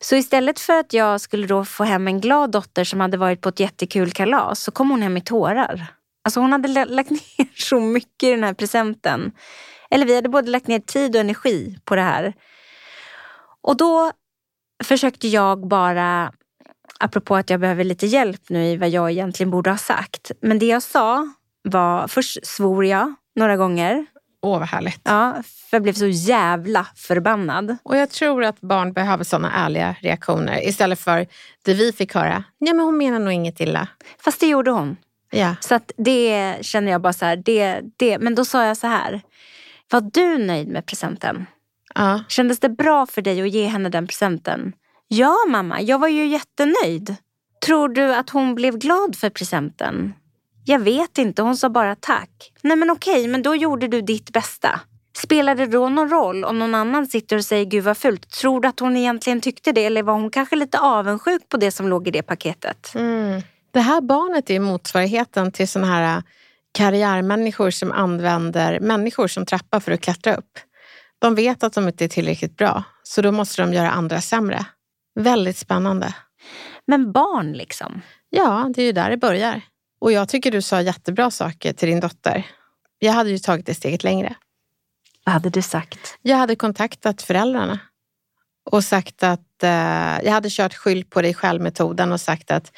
[0.00, 3.40] Så istället för att jag skulle då få hem en glad dotter som hade varit
[3.40, 5.86] på ett jättekul kalas så kom hon hem i tårar.
[6.24, 9.32] Alltså hon hade lagt ner så mycket i den här presenten.
[9.90, 12.34] Eller vi hade både lagt ner tid och energi på det här.
[13.62, 14.12] Och då
[14.84, 16.32] försökte jag bara,
[16.98, 20.30] apropå att jag behöver lite hjälp nu i vad jag egentligen borde ha sagt.
[20.40, 21.28] Men det jag sa
[21.62, 24.06] var, först svor jag några gånger.
[24.42, 25.00] Åh, vad härligt.
[25.04, 27.76] Ja, för jag blev så jävla förbannad.
[27.82, 31.26] Och jag tror att barn behöver sådana ärliga reaktioner istället för
[31.64, 32.44] det vi fick höra.
[32.58, 33.88] Ja, men hon menar nog inget illa.
[34.24, 34.96] Fast det gjorde hon.
[35.34, 35.56] Ja.
[35.60, 38.18] Så att det känner jag bara så här, det, det.
[38.18, 39.20] Men då sa jag så här.
[39.90, 41.46] Var du nöjd med presenten?
[41.94, 42.24] ja.
[42.28, 44.72] Kändes det bra för dig att ge henne den presenten?
[45.08, 47.16] Ja mamma, jag var ju jättenöjd.
[47.66, 50.14] Tror du att hon blev glad för presenten?
[50.64, 52.52] Jag vet inte, hon sa bara tack.
[52.62, 54.80] Nej men okej, men då gjorde du ditt bästa.
[55.16, 58.30] Spelar det då någon roll om någon annan sitter och säger gud vad fult?
[58.30, 61.70] Tror du att hon egentligen tyckte det eller var hon kanske lite avundsjuk på det
[61.70, 62.92] som låg i det paketet?
[62.94, 63.42] Mm.
[63.74, 66.22] Det här barnet är motsvarigheten till såna här äh,
[66.72, 70.58] karriärmänniskor som använder människor som trappa för att klättra upp.
[71.18, 74.66] De vet att de inte är tillräckligt bra, så då måste de göra andra sämre.
[75.20, 76.14] Väldigt spännande.
[76.86, 78.00] Men barn liksom.
[78.30, 79.60] Ja, det är ju där det börjar.
[80.00, 82.46] Och jag tycker du sa jättebra saker till din dotter.
[82.98, 84.34] Jag hade ju tagit det steget längre.
[85.24, 86.18] Vad hade du sagt?
[86.22, 87.78] Jag hade kontaktat föräldrarna
[88.70, 92.72] och sagt att eh, jag hade kört skyll på dig själv-metoden och sagt att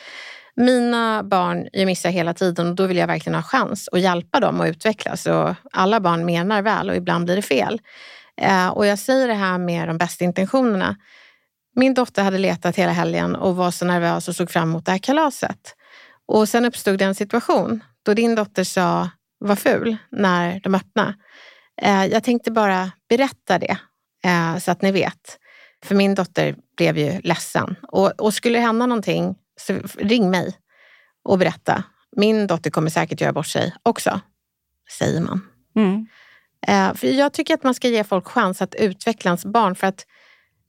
[0.57, 4.41] mina barn jag missar hela tiden och då vill jag verkligen ha chans att hjälpa
[4.41, 5.27] dem att utvecklas.
[5.27, 7.81] Och alla barn menar väl och ibland blir det fel.
[8.41, 10.97] Eh, och jag säger det här med de bästa intentionerna.
[11.75, 14.93] Min dotter hade letat hela helgen och var så nervös och såg fram emot det
[14.93, 15.75] här kalaset.
[16.27, 21.15] Och sen uppstod det en situation då din dotter sa var ful när de öppnade.
[21.83, 23.79] Eh, jag tänkte bara berätta det
[24.25, 25.39] eh, så att ni vet.
[25.85, 27.77] För min dotter blev ju ledsen.
[27.83, 30.57] Och, och skulle det hända någonting, så ring mig
[31.25, 31.85] och berätta.
[32.17, 34.21] Min dotter kommer säkert göra bort sig också,
[34.99, 35.41] säger man.
[35.77, 36.07] Mm.
[36.67, 39.75] Eh, för jag tycker att man ska ge folk chans att utveckla ens barn.
[39.75, 40.07] För att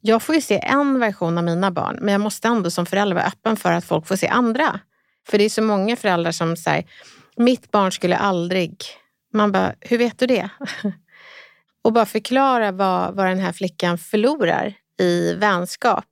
[0.01, 3.15] jag får ju se en version av mina barn, men jag måste ändå som förälder
[3.15, 4.79] vara öppen för att folk får se andra.
[5.27, 6.85] För det är så många föräldrar som säger,
[7.35, 8.83] mitt barn skulle aldrig...
[9.33, 10.49] Man bara, hur vet du det?
[11.81, 16.05] och bara förklara vad, vad den här flickan förlorar i vänskap.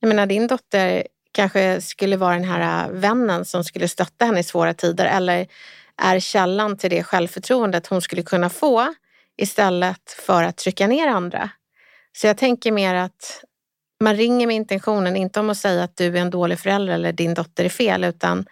[0.00, 1.06] Jag menar, din dotter
[1.38, 5.46] kanske skulle vara den här äh, vännen som skulle stötta henne i svåra tider eller
[5.96, 8.94] är källan till det självförtroendet hon skulle kunna få
[9.36, 11.50] istället för att trycka ner andra.
[12.12, 13.44] Så jag tänker mer att
[14.04, 17.12] man ringer med intentionen, inte om att säga att du är en dålig förälder eller
[17.12, 18.46] din dotter är fel, utan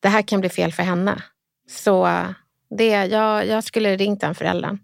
[0.00, 1.22] det här kan bli fel för henne.
[1.68, 2.30] Så äh,
[2.78, 4.78] det, jag, jag skulle ringt den föräldern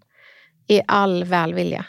[0.67, 1.85] i all välvilja.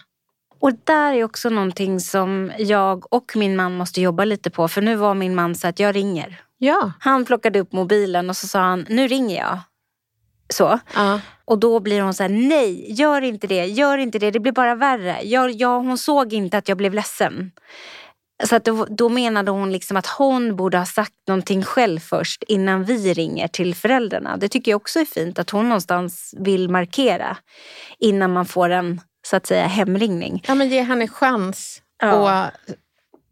[0.60, 4.68] Och där är också någonting som jag och min man måste jobba lite på.
[4.68, 6.40] För nu var min man så att jag ringer.
[6.58, 6.92] Ja.
[7.00, 9.58] Han plockade upp mobilen och så sa han, nu ringer jag.
[10.48, 10.78] Så.
[10.94, 11.20] ja.
[11.44, 14.52] Och då blir hon så här, nej, gör inte det, gör inte det, det blir
[14.52, 15.20] bara värre.
[15.22, 17.50] Jag, jag, hon såg inte att jag blev ledsen.
[18.44, 22.42] Så att då, då menade hon liksom att hon borde ha sagt någonting själv först
[22.42, 24.36] innan vi ringer till föräldrarna.
[24.36, 27.36] Det tycker jag också är fint att hon någonstans vill markera
[27.98, 30.42] innan man får en så att säga hemringning.
[30.48, 32.30] ja, men ge henne chans Ja.
[32.30, 32.52] att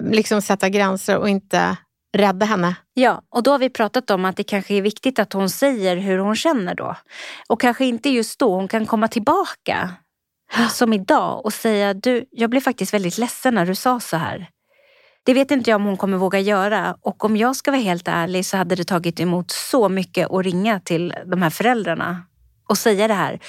[0.03, 1.77] liksom sätta gränser och inte
[2.17, 2.75] rädda henne.
[2.95, 5.97] Ja, och då har vi pratat om att det kanske är viktigt att hon säger
[5.97, 6.97] hur hon känner då.
[7.49, 9.91] Och kanske inte just då, hon kan komma tillbaka
[10.71, 14.49] som idag och säga du, jag blev faktiskt väldigt ledsen när du sa så här.
[15.25, 18.09] Det vet inte jag om hon kommer våga göra och om jag ska vara helt
[18.09, 22.23] ärlig så hade det tagit emot så mycket att ringa till de här föräldrarna
[22.69, 23.41] och säga det här.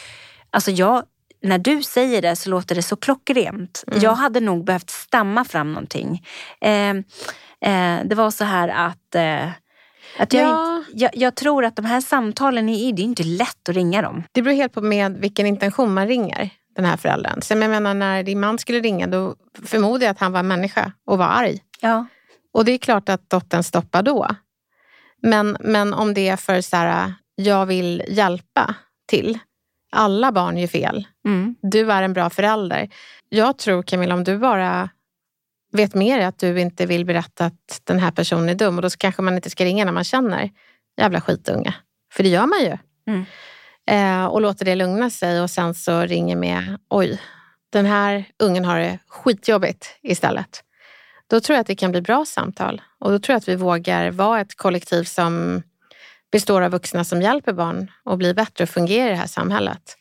[0.50, 1.04] Alltså jag,
[1.48, 3.84] när du säger det så låter det så klockrent.
[4.02, 6.26] Jag hade nog behövt stamma fram någonting.
[6.62, 6.90] Eh,
[7.72, 9.50] eh, det var så här att, eh,
[10.20, 10.84] att jag, Ja.
[10.94, 14.24] jag, jag tror att de här samtalen, är, det är inte lätt att ringa dem.
[14.32, 17.42] Det beror helt på med vilken intention man ringer den här föräldern.
[17.42, 20.92] Så jag menar, när din man skulle ringa då förmodar jag att han var människa
[21.06, 21.60] och var arg.
[21.82, 22.06] Ja.
[22.54, 24.28] Och det är klart att dottern stoppar då.
[25.22, 28.76] Men, men om det är för så här, jag vill hjälpa
[29.08, 29.40] till.
[29.92, 31.08] Alla barn gör fel.
[31.28, 31.56] Mm.
[31.62, 32.90] Du är en bra förälder.
[33.30, 34.90] Jag tror Camilla, om du bara
[35.72, 38.90] vet dig att du inte vill berätta att den här personen är dum och då
[38.90, 40.50] kanske man inte ska ringa när man känner
[40.98, 41.76] jävla skitunge.
[42.14, 42.78] För det gör man ju.
[43.08, 43.26] Mm.
[43.90, 47.22] Eh, och låter det lugna sig och sen så ringer med oj,
[47.70, 50.64] den här ungen har det skitjobbigt istället.
[51.30, 53.56] Då tror jag att det kan bli bra samtal och då tror jag att vi
[53.56, 55.64] vågar vara ett kollektiv som
[56.32, 59.98] består av vuxna som hjälper barn att bli bättre och fungera i det här samhället.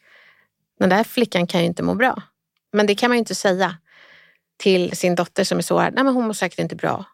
[0.78, 2.22] Den där flickan kan ju inte må bra.
[2.72, 3.76] Men det kan man ju inte säga
[4.56, 7.04] till sin dotter som är så här, nej men hon mår säkert inte bra.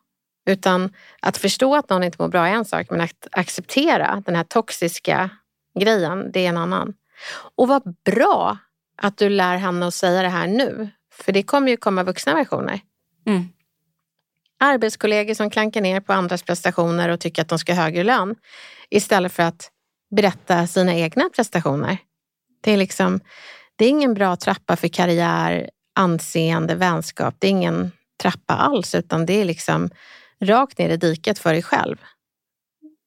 [0.46, 4.36] Utan att förstå att någon inte mår bra är en sak, men att acceptera den
[4.36, 5.30] här toxiska
[5.80, 6.94] grejen, det är en annan.
[7.56, 8.58] Och vad bra
[8.96, 10.90] att du lär henne att säga det här nu.
[11.12, 12.80] För det kommer ju komma vuxna versioner.
[13.26, 13.48] Mm.
[14.60, 18.34] Arbetskollegor som klankar ner på andras prestationer och tycker att de ska ha högre lön.
[18.90, 19.70] Istället för att
[20.10, 21.98] berätta sina egna prestationer.
[22.62, 23.20] Det är liksom,
[23.76, 27.34] det är ingen bra trappa för karriär, anseende, vänskap.
[27.38, 29.90] Det är ingen trappa alls, utan det är liksom
[30.40, 31.96] rakt ner i diket för dig själv.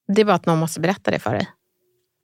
[0.08, 1.48] Det är bara att någon måste berätta det för dig.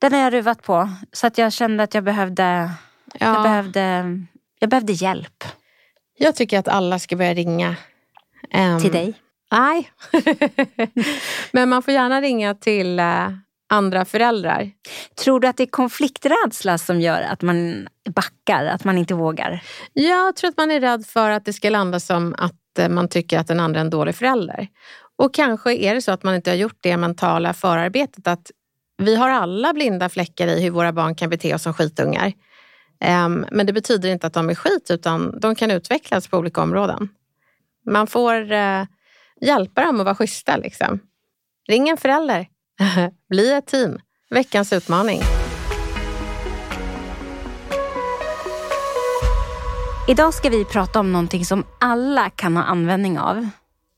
[0.00, 2.70] Den har jag ruvat på så att jag kände att jag behövde,
[3.14, 3.42] jag Ja.
[3.42, 4.18] behövde,
[4.58, 5.44] jag behövde hjälp
[6.18, 7.76] Jag tycker att alla ska börja ringa.
[8.50, 9.14] ehm, till dig.
[9.52, 9.90] Nej.
[11.52, 13.28] Men man får gärna ringa till eh,
[13.72, 14.70] andra föräldrar.
[15.24, 19.62] Tror du att det är konflikträdsla som gör att man backar, att man inte vågar?
[19.92, 23.08] Jag tror att man är rädd för att det ska landa som att eh, man
[23.08, 24.68] tycker att den andra är en dålig förälder.
[25.18, 28.50] Och kanske är det så att man inte har gjort det mentala förarbetet att
[28.98, 32.32] vi har alla blinda fläckar i hur våra barn kan bete oss som skitungar.
[33.00, 36.62] Ehm, Men det betyder inte att de är skit utan de kan utvecklas på olika
[36.62, 37.08] områden.
[37.86, 38.84] Man får eh,
[39.40, 40.56] hjälpa dem att vara schyssta.
[40.56, 41.00] Liksom.
[41.68, 42.46] Ring en förälder.
[43.28, 43.98] Bli ett team.
[44.30, 45.20] Veckans utmaning.
[50.08, 53.48] Idag ska vi prata om någonting som alla kan ha användning av.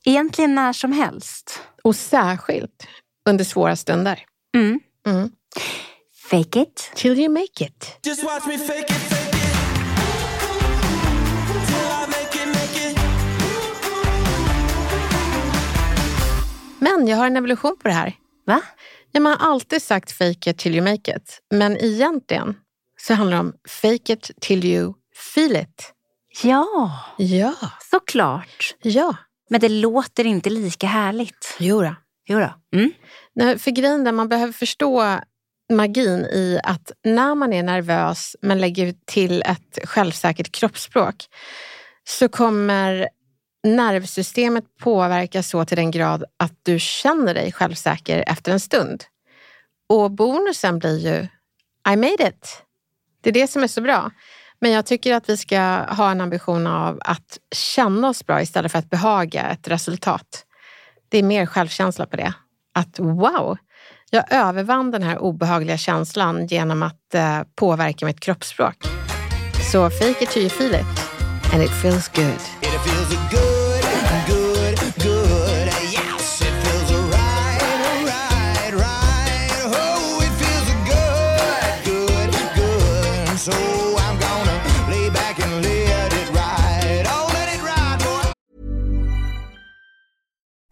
[0.05, 1.61] Egentligen när som helst.
[1.83, 2.87] Och särskilt
[3.29, 4.19] under svåra stunder.
[4.55, 4.79] Mm.
[5.07, 5.29] Mm.
[6.29, 6.91] Fake it.
[6.95, 7.99] Till you make it.
[8.05, 9.25] Just watch me fake it, fake.
[16.79, 18.15] Men jag har en evolution på det här.
[18.45, 18.61] Va?
[19.11, 21.39] Ja, man har alltid sagt fake it till you make it.
[21.53, 22.55] Men egentligen
[23.01, 24.93] så handlar det om fake it till you
[25.35, 25.91] feel it.
[26.43, 27.53] Ja, Ja.
[27.91, 28.75] såklart.
[28.81, 29.15] Ja.
[29.49, 31.55] Men det låter inte lika härligt.
[31.59, 31.95] Jo då.
[32.27, 32.53] Jo då.
[32.77, 32.91] Mm.
[33.35, 35.19] Nej, För grejen är man behöver förstå
[35.73, 41.15] magin i att när man är nervös men lägger till ett självsäkert kroppsspråk
[42.07, 43.09] så kommer
[43.65, 49.03] nervsystemet påverkas så till den grad att du känner dig självsäker efter en stund.
[49.89, 51.27] Och bonusen blir ju
[51.93, 52.63] I made it.
[53.21, 54.11] Det är det som är så bra.
[54.59, 58.71] Men jag tycker att vi ska ha en ambition av att känna oss bra istället
[58.71, 60.45] för att behaga ett resultat.
[61.09, 62.33] Det är mer självkänsla på det.
[62.73, 63.57] Att wow,
[64.09, 68.75] jag övervann den här obehagliga känslan genom att eh, påverka mitt kroppsspråk.
[69.71, 71.15] Så fake it till you feel it.
[71.53, 72.41] And it feels good.
[72.61, 73.54] It feels good, good,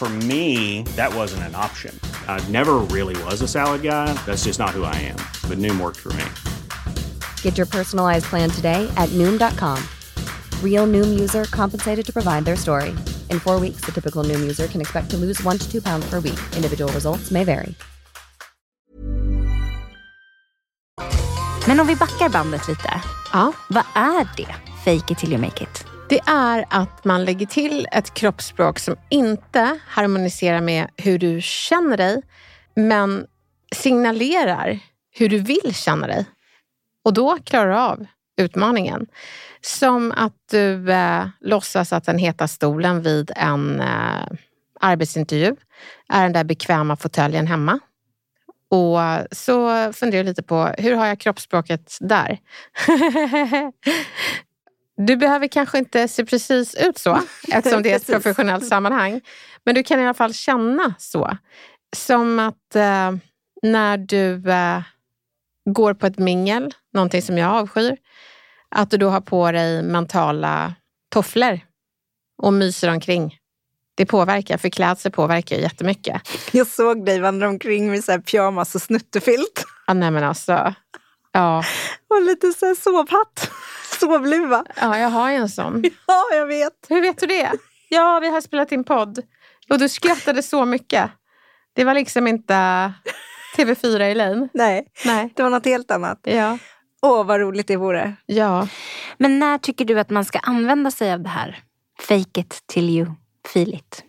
[0.00, 1.94] For me, that wasn't an option.
[2.26, 4.10] I never really was a salad guy.
[4.24, 5.18] That's just not who I am.
[5.46, 6.24] But Noom worked for me.
[7.42, 9.78] Get your personalized plan today at Noom.com.
[10.64, 12.96] Real Noom user compensated to provide their story.
[13.28, 16.08] In four weeks, the typical Noom user can expect to lose one to two pounds
[16.08, 16.40] per week.
[16.56, 17.74] Individual results may vary.
[21.66, 23.00] Men om vi backar bandet lite.
[23.32, 23.52] Ja.
[23.68, 24.54] Vad är det?
[24.84, 25.89] Fake it till you make it.
[26.10, 31.96] Det är att man lägger till ett kroppsspråk som inte harmoniserar med hur du känner
[31.96, 32.22] dig,
[32.74, 33.26] men
[33.74, 34.78] signalerar
[35.10, 36.26] hur du vill känna dig.
[37.04, 38.06] Och då klarar du av
[38.40, 39.06] utmaningen.
[39.60, 44.26] Som att du eh, låtsas att den heta stolen vid en eh,
[44.80, 45.56] arbetsintervju
[46.08, 47.78] är den där bekväma fåtöljen hemma.
[48.70, 48.98] Och
[49.36, 52.38] så funderar jag lite på, hur har jag kroppsspråket där?
[55.06, 57.20] Du behöver kanske inte se precis ut så,
[57.52, 59.20] eftersom det är ett professionellt sammanhang.
[59.64, 61.36] Men du kan i alla fall känna så.
[61.96, 63.12] Som att eh,
[63.62, 64.82] när du eh,
[65.64, 67.96] går på ett mingel, någonting som jag avskyr,
[68.68, 70.74] att du då har på dig mentala
[71.08, 71.60] tofflor
[72.42, 73.36] och myser omkring.
[73.94, 76.22] Det påverkar, för klädsel påverkar ju jättemycket.
[76.52, 79.64] Jag såg dig vandra omkring med så här pyjamas och snuttefilt.
[79.86, 80.74] Ja, nej men alltså,
[81.32, 81.64] ja,
[82.08, 83.50] Och lite så här sovhatt.
[84.00, 84.64] Sovluva.
[84.80, 85.82] ja, jag har ju en sån.
[86.06, 86.86] Ja, jag vet.
[86.88, 87.52] Hur vet du det?
[87.88, 89.22] Ja, vi har spelat in podd
[89.68, 91.10] och du skrattade så mycket.
[91.72, 92.54] Det var liksom inte
[93.56, 94.48] TV4 Elaine.
[94.54, 95.32] Nej, Nej.
[95.36, 96.20] det var något helt annat.
[96.22, 96.58] Ja.
[97.02, 98.16] Åh, vad roligt det vore.
[98.26, 98.68] Ja.
[99.18, 101.58] Men när tycker du att man ska använda sig av det här?
[102.00, 103.06] Fake it till you
[103.52, 104.04] feel it.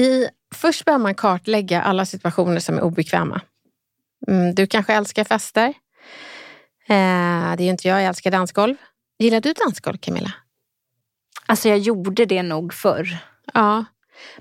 [0.00, 3.40] I, först behöver man kartlägga alla situationer som är obekväma.
[4.28, 5.68] Mm, du kanske älskar fester.
[6.88, 8.76] Eh, det är ju inte jag, jag älskar dansgolv.
[9.18, 10.32] Gillar du dansgolv Camilla?
[11.46, 13.16] Alltså jag gjorde det nog förr.
[13.54, 13.84] Ja.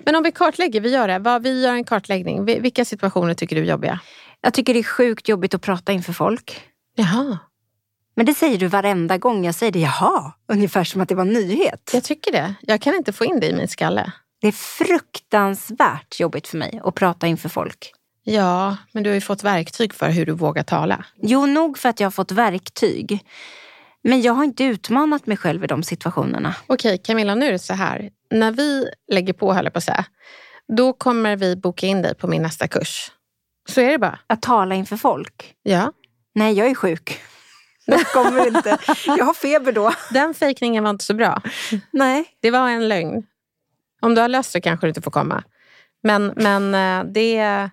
[0.05, 1.39] Men om vi kartlägger, vi gör det.
[1.39, 2.45] Vi gör en kartläggning.
[2.45, 3.99] Vi- Vilka situationer tycker du är jobbiga?
[4.41, 6.61] Jag tycker det är sjukt jobbigt att prata inför folk.
[6.95, 7.37] Jaha.
[8.15, 9.79] Men det säger du varenda gång jag säger det.
[9.79, 11.89] Jaha, ungefär som att det var en nyhet.
[11.93, 12.53] Jag tycker det.
[12.61, 14.11] Jag kan inte få in det i min skalle.
[14.41, 17.93] Det är fruktansvärt jobbigt för mig att prata inför folk.
[18.23, 21.05] Ja, men du har ju fått verktyg för hur du vågar tala.
[21.21, 23.25] Jo, nog för att jag har fått verktyg.
[24.03, 26.55] Men jag har inte utmanat mig själv i de situationerna.
[26.67, 28.09] Okej, Camilla, nu är det så här.
[28.31, 30.05] När vi lägger på, höll jag på att säga,
[30.77, 33.11] då kommer vi boka in dig på min nästa kurs.
[33.69, 34.19] Så är det bara.
[34.27, 35.53] Att tala inför folk.
[35.63, 35.91] Ja.
[36.35, 37.19] Nej, jag är sjuk.
[37.85, 38.77] Jag kommer inte.
[39.05, 39.93] Jag har feber då.
[40.11, 41.41] Den fejkningen var inte så bra.
[41.91, 42.25] Nej.
[42.41, 43.23] Det var en lögn.
[44.01, 45.43] Om du har löst det kanske du inte får komma.
[46.03, 47.69] Men, men eh, det,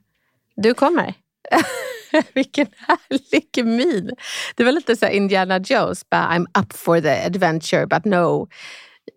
[0.56, 1.14] du kommer.
[2.34, 4.10] Vilken härlig min.
[4.54, 8.48] Det var lite så Indiana Jones, bara I'm up for the adventure but no.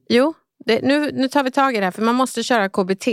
[0.10, 0.34] Jo,
[0.66, 3.08] det, nu, nu tar vi tag i det här för man måste köra KBT.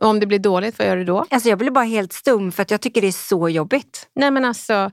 [0.00, 1.26] Och om det blir dåligt, vad gör du då?
[1.30, 4.08] Alltså jag blir bara helt stum för att jag tycker det är så jobbigt.
[4.14, 4.90] Nej men alltså,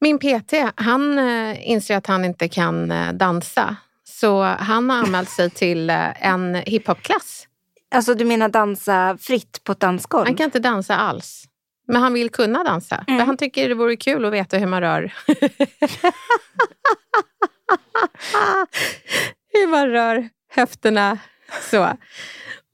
[0.00, 3.76] min PT, han eh, inser att han inte kan eh, dansa.
[4.04, 7.46] Så han har anmält sig till eh, en hiphopklass.
[7.94, 10.26] Alltså du menar dansa fritt på ett dansgolv?
[10.26, 11.44] Han kan inte dansa alls.
[11.88, 13.04] Men han vill kunna dansa.
[13.06, 15.14] För han tycker det vore kul att veta hur man rör.
[19.52, 21.18] hur man rör höfterna.
[21.70, 21.96] Så.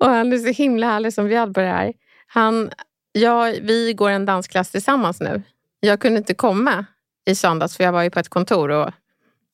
[0.01, 1.93] Och han är så himla härlig som bjöd på det här.
[2.27, 2.71] Han,
[3.13, 5.43] jag, vi går en dansklass tillsammans nu.
[5.81, 6.85] Jag kunde inte komma
[7.27, 8.91] i söndags för jag var ju på ett kontor och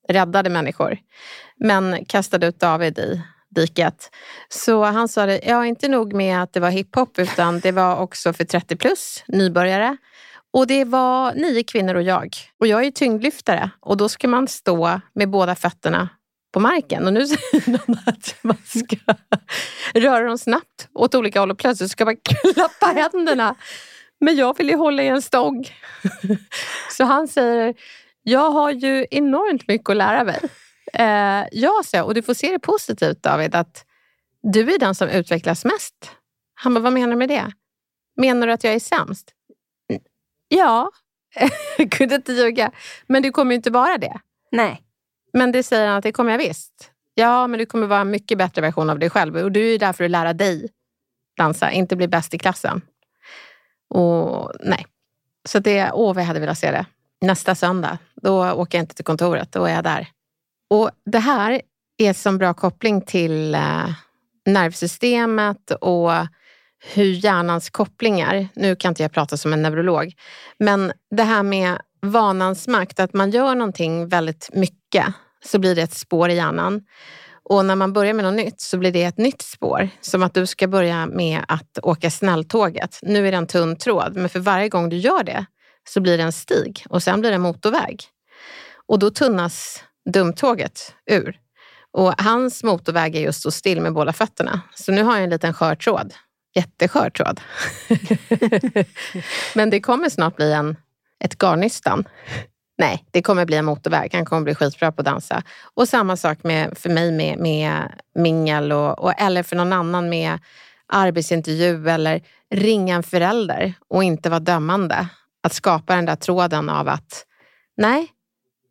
[0.08, 0.98] räddade människor.
[1.56, 3.22] Men kastade ut David i
[3.54, 4.10] diket.
[4.48, 7.96] Så han sa det, ja inte nog med att det var hiphop utan det var
[7.96, 9.96] också för 30 plus, nybörjare.
[10.52, 12.36] Och det var nio kvinnor och jag.
[12.60, 16.08] Och jag är ju tyngdlyftare och då ska man stå med båda fötterna
[16.52, 17.06] på marken.
[17.06, 18.96] Och nu säger de att man ska
[19.94, 23.54] röra dem snabbt åt olika håll och plötsligt ska man klappa händerna.
[24.20, 25.68] Men jag vill ju hålla i en stång.
[26.90, 27.74] Så han säger,
[28.22, 30.40] jag har ju enormt mycket att lära mig.
[30.92, 33.84] Eh, ja, så jag, och du får se det positivt David, att
[34.42, 36.10] du är den som utvecklas mest.
[36.54, 37.52] Han bara, vad menar du med det?
[38.16, 39.32] Menar du att jag är sämst?
[39.90, 40.02] "Mm,
[40.48, 40.90] Ja,
[41.90, 42.72] kunde inte ljuga.
[43.06, 44.20] Men du kommer ju inte vara det.
[44.52, 44.82] Nej.
[45.32, 46.90] Men det säger han att det kommer jag visst.
[47.14, 49.36] Ja, men du kommer vara en mycket bättre version av dig själv.
[49.36, 50.68] Och du är ju där för att lära dig
[51.36, 52.80] dansa, inte bli bäst i klassen.
[53.88, 54.86] Och nej.
[55.48, 56.86] Så det, åh vad jag hade velat se det.
[57.20, 60.08] Nästa söndag, då åker jag inte till kontoret, då är jag där.
[60.74, 61.60] Och det här
[61.98, 63.90] är som bra koppling till eh,
[64.46, 66.10] nervsystemet och
[66.94, 70.12] hur hjärnans kopplingar, nu kan inte jag prata som en neurolog,
[70.58, 75.06] men det här med vanans makt, att man gör någonting väldigt mycket
[75.44, 76.82] så blir det ett spår i hjärnan.
[77.42, 79.88] Och när man börjar med något nytt så blir det ett nytt spår.
[80.00, 82.98] Som att du ska börja med att åka snälltåget.
[83.02, 85.46] Nu är det en tunn tråd, men för varje gång du gör det
[85.88, 88.02] så blir det en stig och sen blir det en motorväg.
[88.86, 91.38] Och då tunnas dumtåget ur.
[91.92, 94.60] Och hans motorväg är just att stå still med båda fötterna.
[94.74, 96.14] Så nu har jag en liten skör tråd.
[96.54, 97.40] Jätteskör tråd.
[99.54, 100.76] Men det kommer snart bli en,
[101.24, 102.04] ett garnnystan.
[102.78, 104.14] Nej, det kommer bli en motorväg.
[104.14, 105.42] Han kommer bli skitbra på att dansa.
[105.74, 110.08] Och samma sak med, för mig med, med mingel och, och, eller för någon annan
[110.08, 110.38] med
[110.86, 112.22] arbetsintervju eller
[112.54, 115.08] ringa en förälder och inte vara dömande.
[115.42, 117.26] Att skapa den där tråden av att
[117.76, 118.08] nej,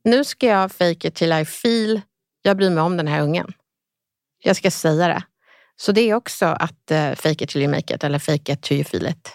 [0.04, 2.02] nu ska jag fake it till I feel.
[2.42, 3.54] Jag bryr mig om den här ungen.
[4.44, 5.24] Jag ska säga det.
[5.76, 8.62] Så det är också att uh, fake it till you make it eller fake it
[8.62, 9.30] till you feel it.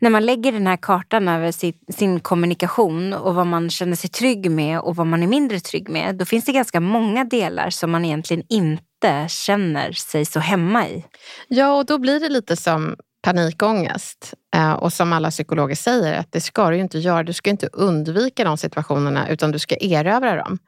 [0.00, 4.10] När man lägger den här kartan över sin, sin kommunikation och vad man känner sig
[4.10, 7.70] trygg med och vad man är mindre trygg med, då finns det ganska många delar
[7.70, 11.04] som man egentligen inte känner sig så hemma i.
[11.48, 14.34] Ja, och då blir det lite som panikångest.
[14.54, 17.22] Eh, och som alla psykologer säger, att det ska du inte göra.
[17.22, 20.58] Du ska inte undvika de situationerna, utan du ska erövra dem.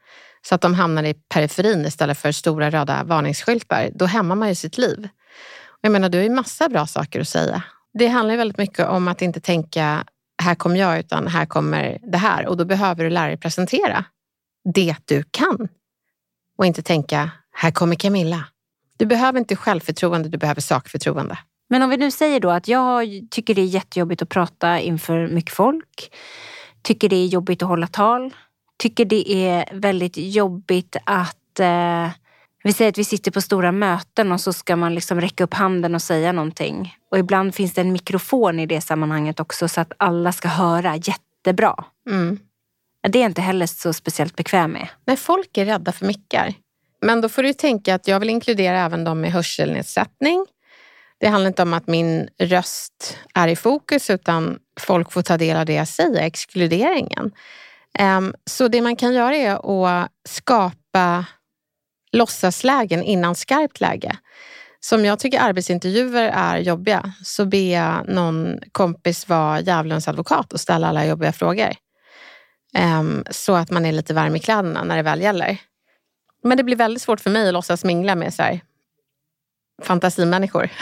[0.43, 3.91] Så att de hamnar i periferin istället för stora röda varningsskyltar.
[3.95, 5.09] Då hämmar man ju sitt liv.
[5.69, 7.63] Och jag menar, du har ju massa bra saker att säga.
[7.99, 10.05] Det handlar ju väldigt mycket om att inte tänka,
[10.43, 12.47] här kommer jag, utan här kommer det här.
[12.47, 14.05] Och då behöver du lära dig presentera
[14.75, 15.69] det du kan.
[16.59, 18.45] Och inte tänka, här kommer Camilla.
[18.97, 21.39] Du behöver inte självförtroende, du behöver sakförtroende.
[21.69, 25.27] Men om vi nu säger då att jag tycker det är jättejobbigt att prata inför
[25.27, 26.15] mycket folk.
[26.83, 28.35] Tycker det är jobbigt att hålla tal.
[28.79, 32.09] Tycker det är väldigt jobbigt att eh,
[32.65, 35.55] vi säger att vi sitter på stora möten och så ska man liksom räcka upp
[35.55, 36.97] handen och säga någonting.
[37.11, 40.97] Och ibland finns det en mikrofon i det sammanhanget också så att alla ska höra
[40.97, 41.85] jättebra.
[42.11, 42.39] Mm.
[43.09, 44.89] Det är jag inte heller så speciellt bekväm med.
[45.05, 46.55] Nej, folk är rädda för mickar.
[47.01, 50.47] Men då får du tänka att jag vill inkludera även de med hörselnedsättning.
[51.19, 55.57] Det handlar inte om att min röst är i fokus utan folk får ta del
[55.57, 57.33] av det jag säger, exkluderingen.
[57.99, 61.25] Ehm, så det man kan göra är att skapa
[62.13, 64.17] låtsaslägen innan skarpt läge.
[64.81, 70.61] Som jag tycker arbetsintervjuer är jobbiga så ber jag någon kompis vara djävulens advokat och
[70.61, 71.73] ställa alla jobbiga frågor.
[72.75, 75.59] Ehm, så att man är lite varm i kläderna när det väl gäller.
[76.43, 78.61] Men det blir väldigt svårt för mig att låtsas mingla med så här,
[79.83, 80.71] fantasimänniskor.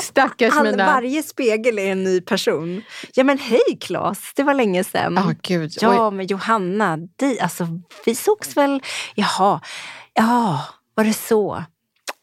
[0.00, 0.86] Stackars All, mina...
[0.86, 2.82] varje spegel är en ny person.
[3.14, 5.14] Ja men hej Claes, det var länge sedan.
[5.14, 5.72] Ja, gud.
[5.80, 7.66] Ja, men Johanna, di, alltså,
[8.04, 8.82] vi sågs väl...
[9.14, 9.60] Jaha,
[10.14, 11.64] ja, var det så?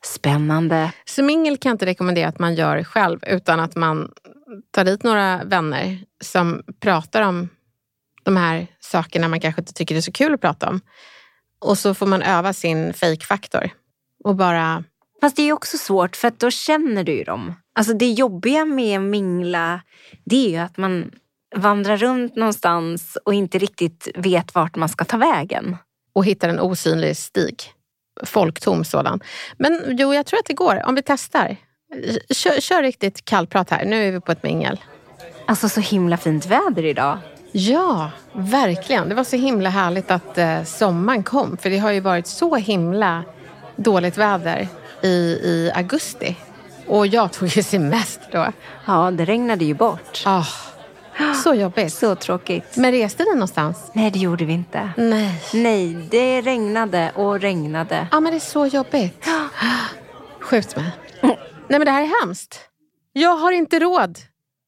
[0.04, 0.92] Spännande.
[1.06, 4.12] Så mingel kan jag inte rekommendera att man gör själv utan att man
[4.72, 7.50] ta dit några vänner som pratar om
[8.24, 10.82] de här sakerna man kanske inte tycker är så kul att prata om.
[11.60, 13.70] Och så får man öva sin fake-faktor
[14.24, 14.84] och bara
[15.22, 17.54] Fast det är också svårt för att då känner du ju dem.
[17.76, 19.82] Alltså det jobbiga med att mingla
[20.26, 21.12] det är ju att man
[21.56, 25.78] vandrar runt någonstans och inte riktigt vet vart man ska ta vägen.
[26.14, 27.56] och hittar en osynlig stig.
[28.24, 29.20] Folktom sådan.
[29.58, 30.82] Men jo, jag tror att det går.
[30.86, 31.56] Om vi testar.
[32.30, 33.86] Kör, kör riktigt kallprat här.
[33.86, 34.80] Nu är vi på ett mingel.
[35.46, 37.18] Alltså så himla fint väder idag.
[37.52, 39.10] Ja, verkligen.
[39.10, 41.58] Det var så himla härligt att eh, sommaren kom.
[41.58, 43.24] För det har ju varit så himla
[43.76, 44.68] dåligt väder
[45.02, 45.08] i,
[45.44, 46.36] i augusti.
[46.88, 48.52] Och jag tog ju semester då.
[48.86, 50.24] Ja, det regnade ju bort.
[50.26, 50.46] Ah,
[51.44, 51.94] så jobbigt.
[51.94, 52.78] Så tråkigt.
[52.78, 53.92] Men reste ni någonstans?
[53.94, 54.90] Nej, det gjorde vi inte.
[54.98, 55.42] Nej.
[55.54, 58.08] Nej, det regnade och regnade.
[58.12, 59.30] Ja, men det är så jobbigt.
[60.40, 60.92] Skjut mig.
[61.22, 61.40] Nej,
[61.80, 62.60] men det här är hemskt.
[63.14, 64.20] Jag har inte råd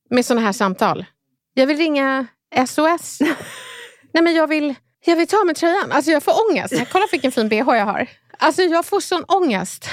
[0.09, 1.05] med såna här samtal.
[1.53, 2.27] Jag vill ringa
[2.67, 3.19] SOS.
[4.13, 4.75] Nej, men jag vill,
[5.05, 5.91] jag vill ta mig tröjan.
[5.91, 6.73] Alltså, jag får ångest.
[6.91, 8.07] Kolla vilken fin bh jag har.
[8.37, 9.89] Alltså, jag får sån ångest.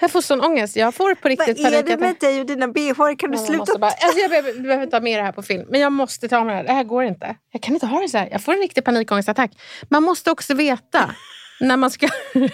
[0.00, 0.76] Jag får sån ångest.
[0.76, 3.14] Jag får på riktigt Vad är det med dig och dina bh?
[3.18, 3.78] Kan du Jag sluta?
[3.78, 5.66] bara, alltså jag behöver, behöver ta med det här på film.
[5.70, 6.64] Men jag måste ta med det här.
[6.64, 7.36] Det här går inte.
[7.52, 8.28] Jag kan inte ha det så här.
[8.32, 9.50] Jag får en riktig panikångestattack.
[9.88, 11.14] Man måste också veta
[11.60, 12.08] när man ska...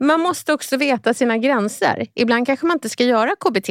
[0.00, 2.06] man måste också veta sina gränser.
[2.14, 3.68] Ibland kanske man inte ska göra KBT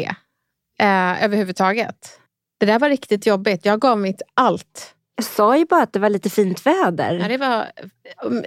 [0.80, 2.20] eh, överhuvudtaget.
[2.64, 3.66] Det där var riktigt jobbigt.
[3.66, 4.96] Jag gav mitt allt.
[5.16, 7.14] Jag sa ju bara att det var lite fint väder.
[7.14, 7.68] Ja, det var,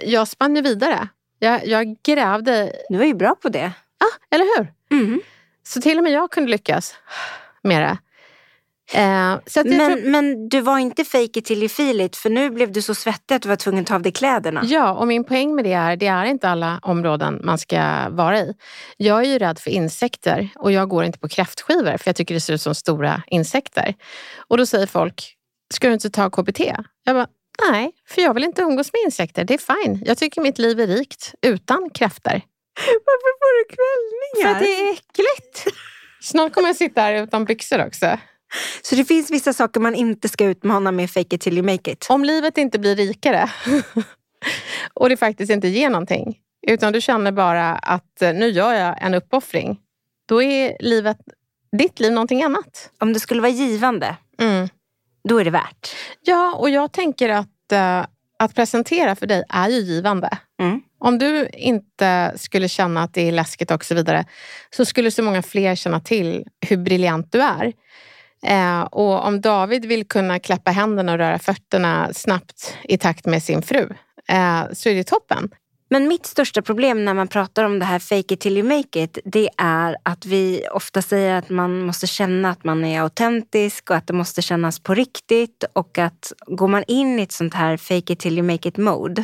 [0.03, 1.07] jag spann ju vidare.
[1.39, 2.71] Jag, jag grävde...
[2.89, 3.71] Du var ju bra på det.
[3.97, 4.73] Ah, eller hur?
[4.99, 5.21] Mm.
[5.63, 6.95] Så till och med jag kunde lyckas
[7.61, 7.97] med det.
[8.93, 12.29] Eh, jag tror, Men, men du var inte fake it till you feel it för
[12.29, 14.61] nu blev du så svettig att du var tvungen att ta av dig kläderna.
[14.63, 18.39] ja, och min poäng med det är det är inte alla områden man ska vara
[18.39, 18.53] i.
[18.97, 22.33] Jag är ju rädd för insekter och jag går inte på kräftskivor för jag tycker
[22.33, 23.93] det ser ut som stora insekter.
[24.47, 25.33] Och då säger folk,
[25.73, 26.59] ska du inte ta KBT?
[27.03, 27.27] Jag bara,
[27.71, 29.43] nej, för jag vill inte umgås med insekter.
[29.43, 30.03] Det är fine.
[30.05, 32.41] Jag tycker mitt liv är rikt utan kräftor.
[33.05, 34.55] Varför får du För kvällningar?
[34.59, 35.77] att det är äckligt.
[36.21, 38.17] Snart kommer jag sitta här utan byxor också.
[38.81, 41.91] Så det finns vissa saker man inte ska utmana med fake it till you make
[41.91, 42.07] it.
[42.09, 43.49] Om livet inte blir rikare
[44.93, 46.37] och det faktiskt inte ger någonting,
[46.67, 49.79] utan du känner bara att eh, nu gör jag en uppoffring,
[50.25, 51.17] då är livet,
[51.77, 52.91] ditt liv någonting annat.
[52.99, 54.69] Om det skulle vara givande, Mm.
[55.29, 55.95] då är det värt.
[56.21, 58.05] Ja, och jag tänker att, eh,
[58.39, 60.29] att presentera för dig är ju givande.
[60.61, 60.81] Mm.
[60.99, 64.25] Om du inte skulle känna att det är läskigt och så vidare,
[64.69, 67.73] så skulle så många fler känna till hur briljant du är.
[68.43, 73.43] Eh, och om David vill kunna klappa händerna och röra fötterna snabbt i takt med
[73.43, 73.89] sin fru,
[74.29, 75.49] eh, så är det toppen.
[75.89, 79.03] Men mitt största problem när man pratar om det här fake it till you make
[79.03, 83.89] it, det är att vi ofta säger att man måste känna att man är autentisk
[83.89, 87.53] och att det måste kännas på riktigt och att går man in i ett sånt
[87.53, 89.23] här fake it till you make it mode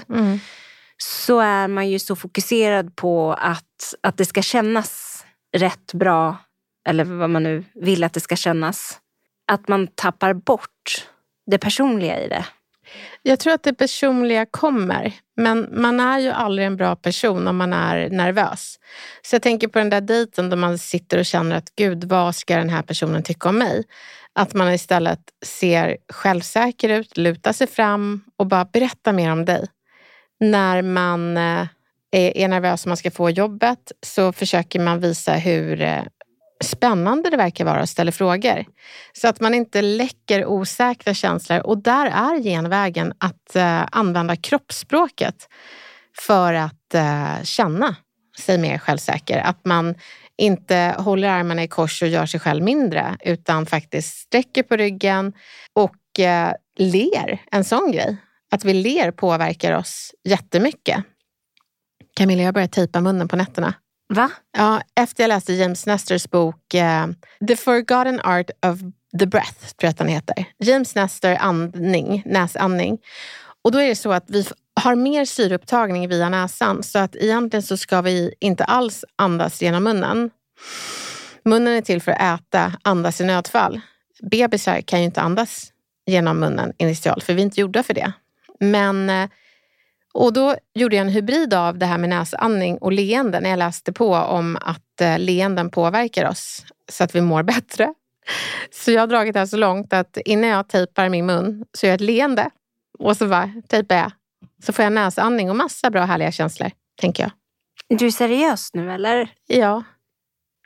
[0.97, 5.23] så är man ju så fokuserad på att, att det ska kännas
[5.57, 6.37] rätt bra
[6.89, 8.99] eller vad man nu vill att det ska kännas.
[9.47, 11.07] Att man tappar bort
[11.45, 12.45] det personliga i det.
[13.21, 17.57] Jag tror att det personliga kommer, men man är ju aldrig en bra person om
[17.57, 18.79] man är nervös.
[19.21, 22.35] Så jag tänker på den där dejten där man sitter och känner att gud, vad
[22.35, 23.83] ska den här personen tycka om mig?
[24.33, 29.67] Att man istället ser självsäker ut, lutar sig fram och bara berätta mer om dig.
[30.39, 31.67] När man eh,
[32.11, 36.03] är, nervös och man ska få jobbet så försöker man visa hur eh,
[36.63, 38.65] spännande det verkar vara och ställer frågor.
[39.13, 41.59] Så att man inte läcker osäkra känslor.
[41.59, 45.47] Och där är genvägen att eh, använda kroppsspråket
[46.19, 47.95] för att eh, känna
[48.39, 49.39] sig mer självsäker.
[49.39, 49.95] Att man
[50.37, 55.33] inte håller armarna i kors och gör sig själv mindre utan faktiskt sträcker på ryggen
[55.73, 57.41] och eh, ler.
[57.51, 58.17] En sån grej.
[58.51, 61.03] Att vi ler påverkar oss jättemycket.
[62.15, 63.73] Camilla, jag börjar tejpa munnen på nätterna.
[64.13, 64.31] Va?
[64.57, 67.07] Ja, efter jag läste James Nesters bok eh,
[67.47, 68.79] The Forgotten Art of
[69.19, 70.45] the Breath, tror jag att den heter.
[70.59, 72.97] James Nestor andning, näsandning.
[73.63, 74.45] Och då är det så att vi
[74.81, 79.83] har mer syreupptagning via näsan så att egentligen så ska vi inte alls andas genom
[79.83, 80.29] munnen.
[81.45, 83.81] Munnen är till för att äta, andas i nödfall.
[84.31, 85.71] Bebisar kan ju inte andas
[86.05, 88.13] genom munnen initialt för vi är inte gjorda för det.
[88.59, 89.29] Men eh,
[90.13, 93.59] och då gjorde jag en hybrid av det här med näsandning och leende när jag
[93.59, 97.93] läste på om att eh, leenden påverkar oss så att vi mår bättre.
[98.71, 101.85] Så jag har dragit det här så långt att innan jag tejpar min mun så
[101.85, 102.49] gör jag ett leende
[102.99, 104.11] och så bara tejpar jag.
[104.65, 107.31] Så får jag näsandning och massa bra härliga känslor, tänker jag.
[107.89, 109.29] Är du seriös nu eller?
[109.47, 109.83] Ja,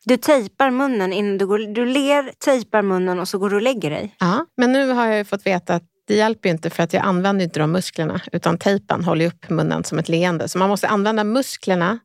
[0.06, 1.60] Du tejpar munnen innan du går...
[1.60, 4.16] Du ler, tejpar munnen och så går du och lägger dig.
[4.20, 6.94] Ja, men nu har jag ju fått veta att det hjälper ju inte för att
[6.94, 10.48] jag använder inte de musklerna utan tejpen håller upp munnen som ett leende.
[10.48, 12.00] Så man måste använda musklerna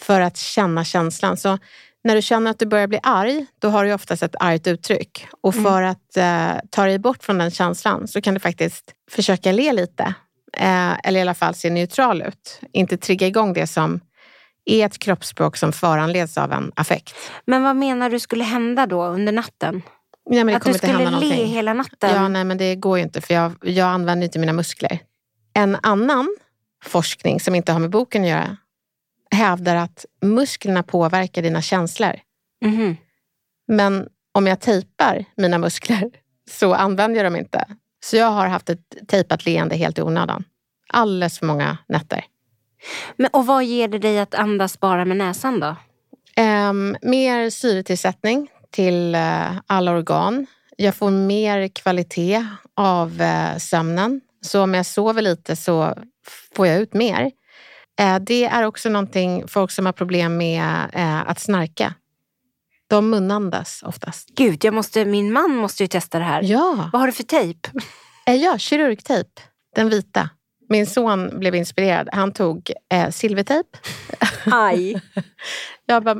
[0.00, 1.36] för att känna känslan.
[1.36, 1.58] Så
[2.04, 5.26] när du känner att du börjar bli arg, då har du oftast ett argt uttryck.
[5.40, 9.52] Och för att eh, ta dig bort från den känslan så kan du faktiskt försöka
[9.52, 10.14] le lite.
[10.56, 12.60] Eh, eller i alla fall se neutral ut.
[12.72, 14.00] Inte trigga igång det som
[14.64, 17.14] är ett kroppsspråk som föranleds av en affekt.
[17.44, 19.82] Men vad menar du skulle hända då under natten?
[20.26, 21.46] Nej, men det att du skulle le någonting.
[21.46, 22.10] hela natten?
[22.10, 24.98] Ja, nej, men det går ju inte för jag, jag använder inte mina muskler.
[25.52, 26.36] En annan
[26.84, 28.56] forskning som inte har med boken att göra
[29.30, 32.12] hävdar att musklerna påverkar dina känslor.
[32.64, 32.96] Mhm.
[33.68, 36.10] Men om jag tejpar mina muskler
[36.50, 37.64] så använder jag dem inte.
[38.04, 40.44] Så jag har haft ett tejpat leende helt i onödan.
[40.88, 42.24] Alldeles för många nätter.
[43.16, 45.76] Men, och vad ger det dig att andas bara med näsan då?
[46.36, 50.46] Ehm, mer syretillsättning till eh, alla organ.
[50.76, 54.20] Jag får mer kvalitet av eh, sömnen.
[54.40, 55.94] Så om jag sover lite så
[56.56, 57.30] får jag ut mer.
[58.00, 60.64] Eh, det är också någonting folk som har problem med
[61.26, 61.94] att snarka.
[62.88, 64.28] De munandas oftast.
[64.36, 66.42] Gud, jag måste, min man måste ju testa det här.
[66.42, 67.68] Ja, Vad har du för tejp?
[68.26, 69.28] ja kirurgtejp.
[69.74, 70.30] Den vita.
[70.68, 72.08] Min son blev inspirerad.
[72.12, 73.68] Han tog eh, silvertejp.
[74.44, 75.02] Aj.
[75.86, 76.16] Jag bara,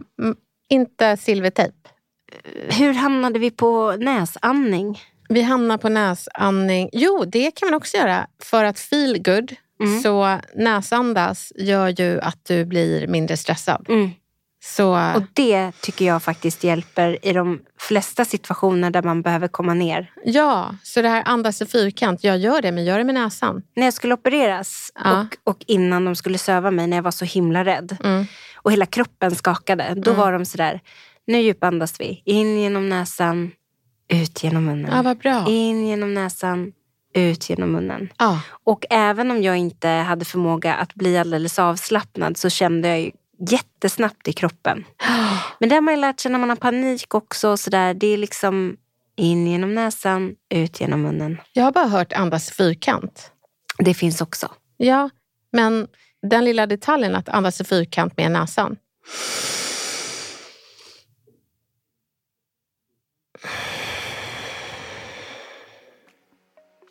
[0.71, 1.75] inte silvertejp.
[2.71, 5.01] Hur hamnade vi på näsandning?
[5.29, 6.89] Vi hamnar på näsandning.
[6.93, 8.27] Jo, det kan man också göra.
[8.43, 10.01] För att feel good, Mm.
[10.03, 13.87] så näsandas gör ju att du blir mindre stressad.
[13.89, 14.11] Mm.
[14.65, 19.75] Så Och det tycker jag faktiskt hjälper i de flesta situationer där man behöver komma
[19.75, 20.11] ner.
[20.25, 23.63] ja, så det här andas i fyrkant, jag gör det, men gör det med näsan.
[23.77, 25.21] När jag skulle opereras Ja.
[25.21, 28.27] och, och innan de skulle söva mig när jag var så himla rädd Mm.
[28.57, 30.81] och hela kroppen skakade, då var de sådär,
[31.27, 32.23] nu djupandas vi.
[32.25, 33.51] In genom näsan,
[34.09, 34.91] ut genom munnen.
[34.97, 35.45] Ja, vad bra.
[35.49, 36.73] In genom näsan,
[37.15, 38.09] ut genom munnen.
[38.19, 43.01] Ja, Och även om jag inte hade förmåga att bli alldeles avslappnad så kände jag
[43.01, 43.11] ju
[43.51, 44.85] jättesnabbt i kroppen.
[45.61, 47.57] Men det har man ju lärt sig när man har panik också.
[47.57, 47.95] Så där.
[47.95, 48.77] Det är liksom
[49.17, 51.41] in genom näsan, ut genom munnen.
[51.53, 53.31] jag har bara hört andas fyrkant.
[53.79, 54.49] Det finns också.
[54.77, 55.11] Ja,
[55.53, 55.87] men
[56.23, 58.77] den lilla detaljen att andas i fyrkant med näsan.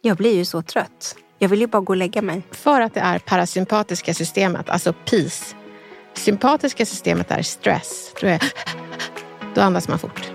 [0.05, 1.15] Jag blir ju så trött.
[1.39, 2.41] Jag vill ju bara gå och lägga mig.
[2.51, 5.55] För att det är parasympatiska systemet, alltså PIS.
[6.13, 8.13] Sympatiska systemet är stress.
[8.21, 8.43] Då, är,
[9.55, 10.31] då andas man fort.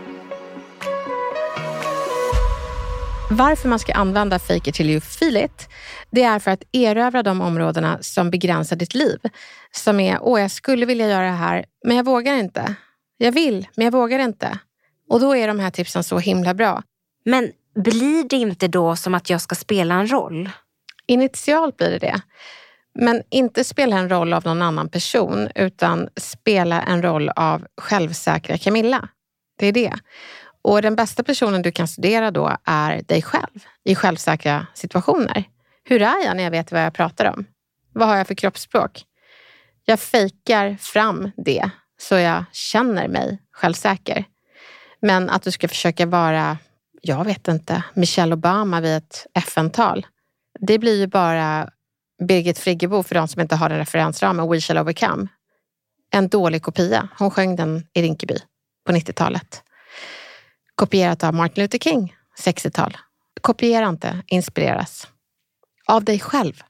[3.31, 5.69] Varför man ska använda fake it till you feel it,
[6.11, 9.19] det är för att erövra de områdena som begränsar ditt liv.
[9.71, 12.75] Som är, åh jag skulle vilja göra det här, men jag vågar inte.
[13.17, 14.59] Jag vill, men jag vågar inte.
[15.09, 16.83] Och då är de här tipsen så himla bra.
[17.25, 20.51] Men blir det inte då som att jag ska spela en roll?
[21.07, 22.21] Initialt blir det det.
[22.95, 28.59] Men inte spela en roll av någon annan person, utan spela en roll av självsäkra
[28.59, 29.09] Camilla.
[29.59, 29.95] Det är det.
[30.63, 35.45] Och den bästa personen du kan studera då är dig själv i självsäkra situationer.
[35.85, 37.45] Hur är jag när jag vet vad jag pratar om?
[37.93, 39.05] Vad har jag för kroppsspråk?
[39.85, 44.25] Jag fejkar fram det så jag känner mig självsäker.
[45.03, 46.59] Men att du ska försöka vara,
[47.01, 50.07] jag vet inte, Michelle Obama vid ett FN-tal.
[50.61, 51.71] Det blir ju bara
[52.29, 55.29] Birgit Friggebo för de som inte har den referensramen, We shall overcome.
[56.11, 57.09] En dålig kopia.
[57.19, 58.37] Hon sjöng den i Rinkeby
[58.87, 59.63] på 90-talet.
[60.75, 62.97] Kopierat av Martin Luther King, 60-tal.
[63.41, 65.09] Kopiera inte, inspireras.
[65.87, 66.63] Av dig själv.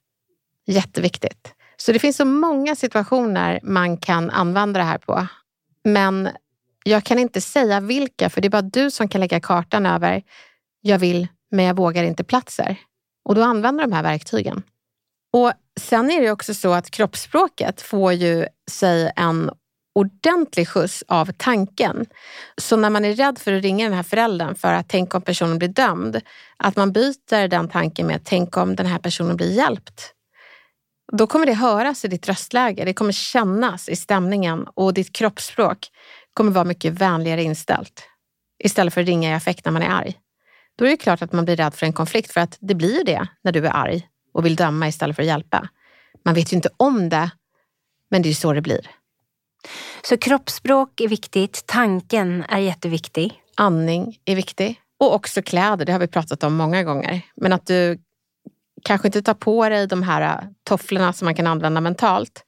[0.66, 1.54] Jätteviktigt.
[1.76, 5.26] Så det finns så många situationer man kan använda det här på.
[5.84, 6.28] Men
[6.84, 10.22] jag kan inte säga vilka, för det är bara du som kan lägga kartan över
[10.80, 12.76] jag vill, men jag vågar inte platser.
[13.24, 14.62] Och då använder de här verktygen.
[15.32, 19.50] Och Sen är det också så att kroppsspråket får ju sig en
[19.94, 22.06] ordentlig skjuts av tanken.
[22.56, 25.22] Så när man är rädd för att ringa den här föräldern för att tänka om
[25.22, 26.20] personen blir dömd,
[26.56, 30.12] att man byter den tanken med tänk om den här personen blir hjälpt.
[31.12, 35.78] Då kommer det höras i ditt röstläge, det kommer kännas i stämningen och ditt kroppsspråk
[36.34, 38.02] kommer vara mycket vänligare inställt.
[38.64, 40.14] Istället för att ringa i affekt när man är arg.
[40.76, 43.04] Då är det klart att man blir rädd för en konflikt för att det blir
[43.04, 45.68] det när du är arg och vill döma istället för att hjälpa.
[46.24, 47.30] Man vet ju inte om det,
[48.10, 48.90] men det är så det blir.
[50.02, 53.42] Så kroppsspråk är viktigt, tanken är jätteviktig.
[53.56, 54.80] Andning är viktig.
[54.98, 57.22] Och också kläder, det har vi pratat om många gånger.
[57.36, 57.98] Men att du
[58.84, 62.44] kanske inte tar på dig de här tofflorna som man kan använda mentalt.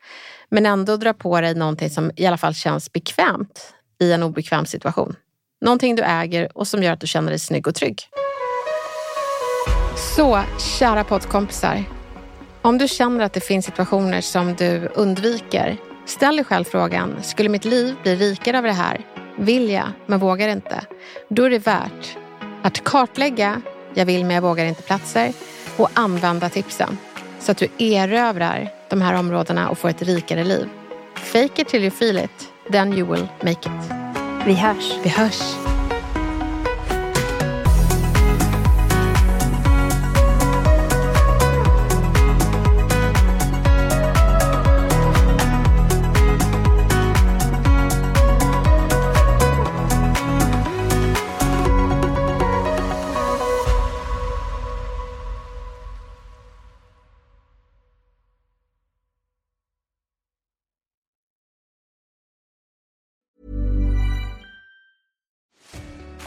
[0.52, 4.66] Men ändå dra på dig någonting som i alla fall känns bekvämt i en obekväm
[4.66, 5.16] situation.
[5.60, 8.00] Någonting du äger och som gör att du känner dig snygg och trygg.
[10.16, 10.42] Så,
[10.78, 11.84] kära poddkompisar.
[12.62, 15.76] Om du känner att det finns situationer som du undviker,
[16.06, 19.00] ställ dig själv frågan, skulle mitt liv bli rikare av det här?
[19.38, 20.84] Vill jag, men vågar inte?
[21.28, 22.16] Då är det värt
[22.62, 23.62] att kartlägga
[23.94, 25.32] jag vill men jag vågar inte-platser
[25.76, 26.98] och använda tipsen
[27.40, 30.68] så att du erövrar de här områdena och får ett rikare liv.
[31.14, 33.92] Fake it till you feel it, then you will make it.
[34.46, 34.94] Vi hörs.
[35.02, 35.71] Vi hörs.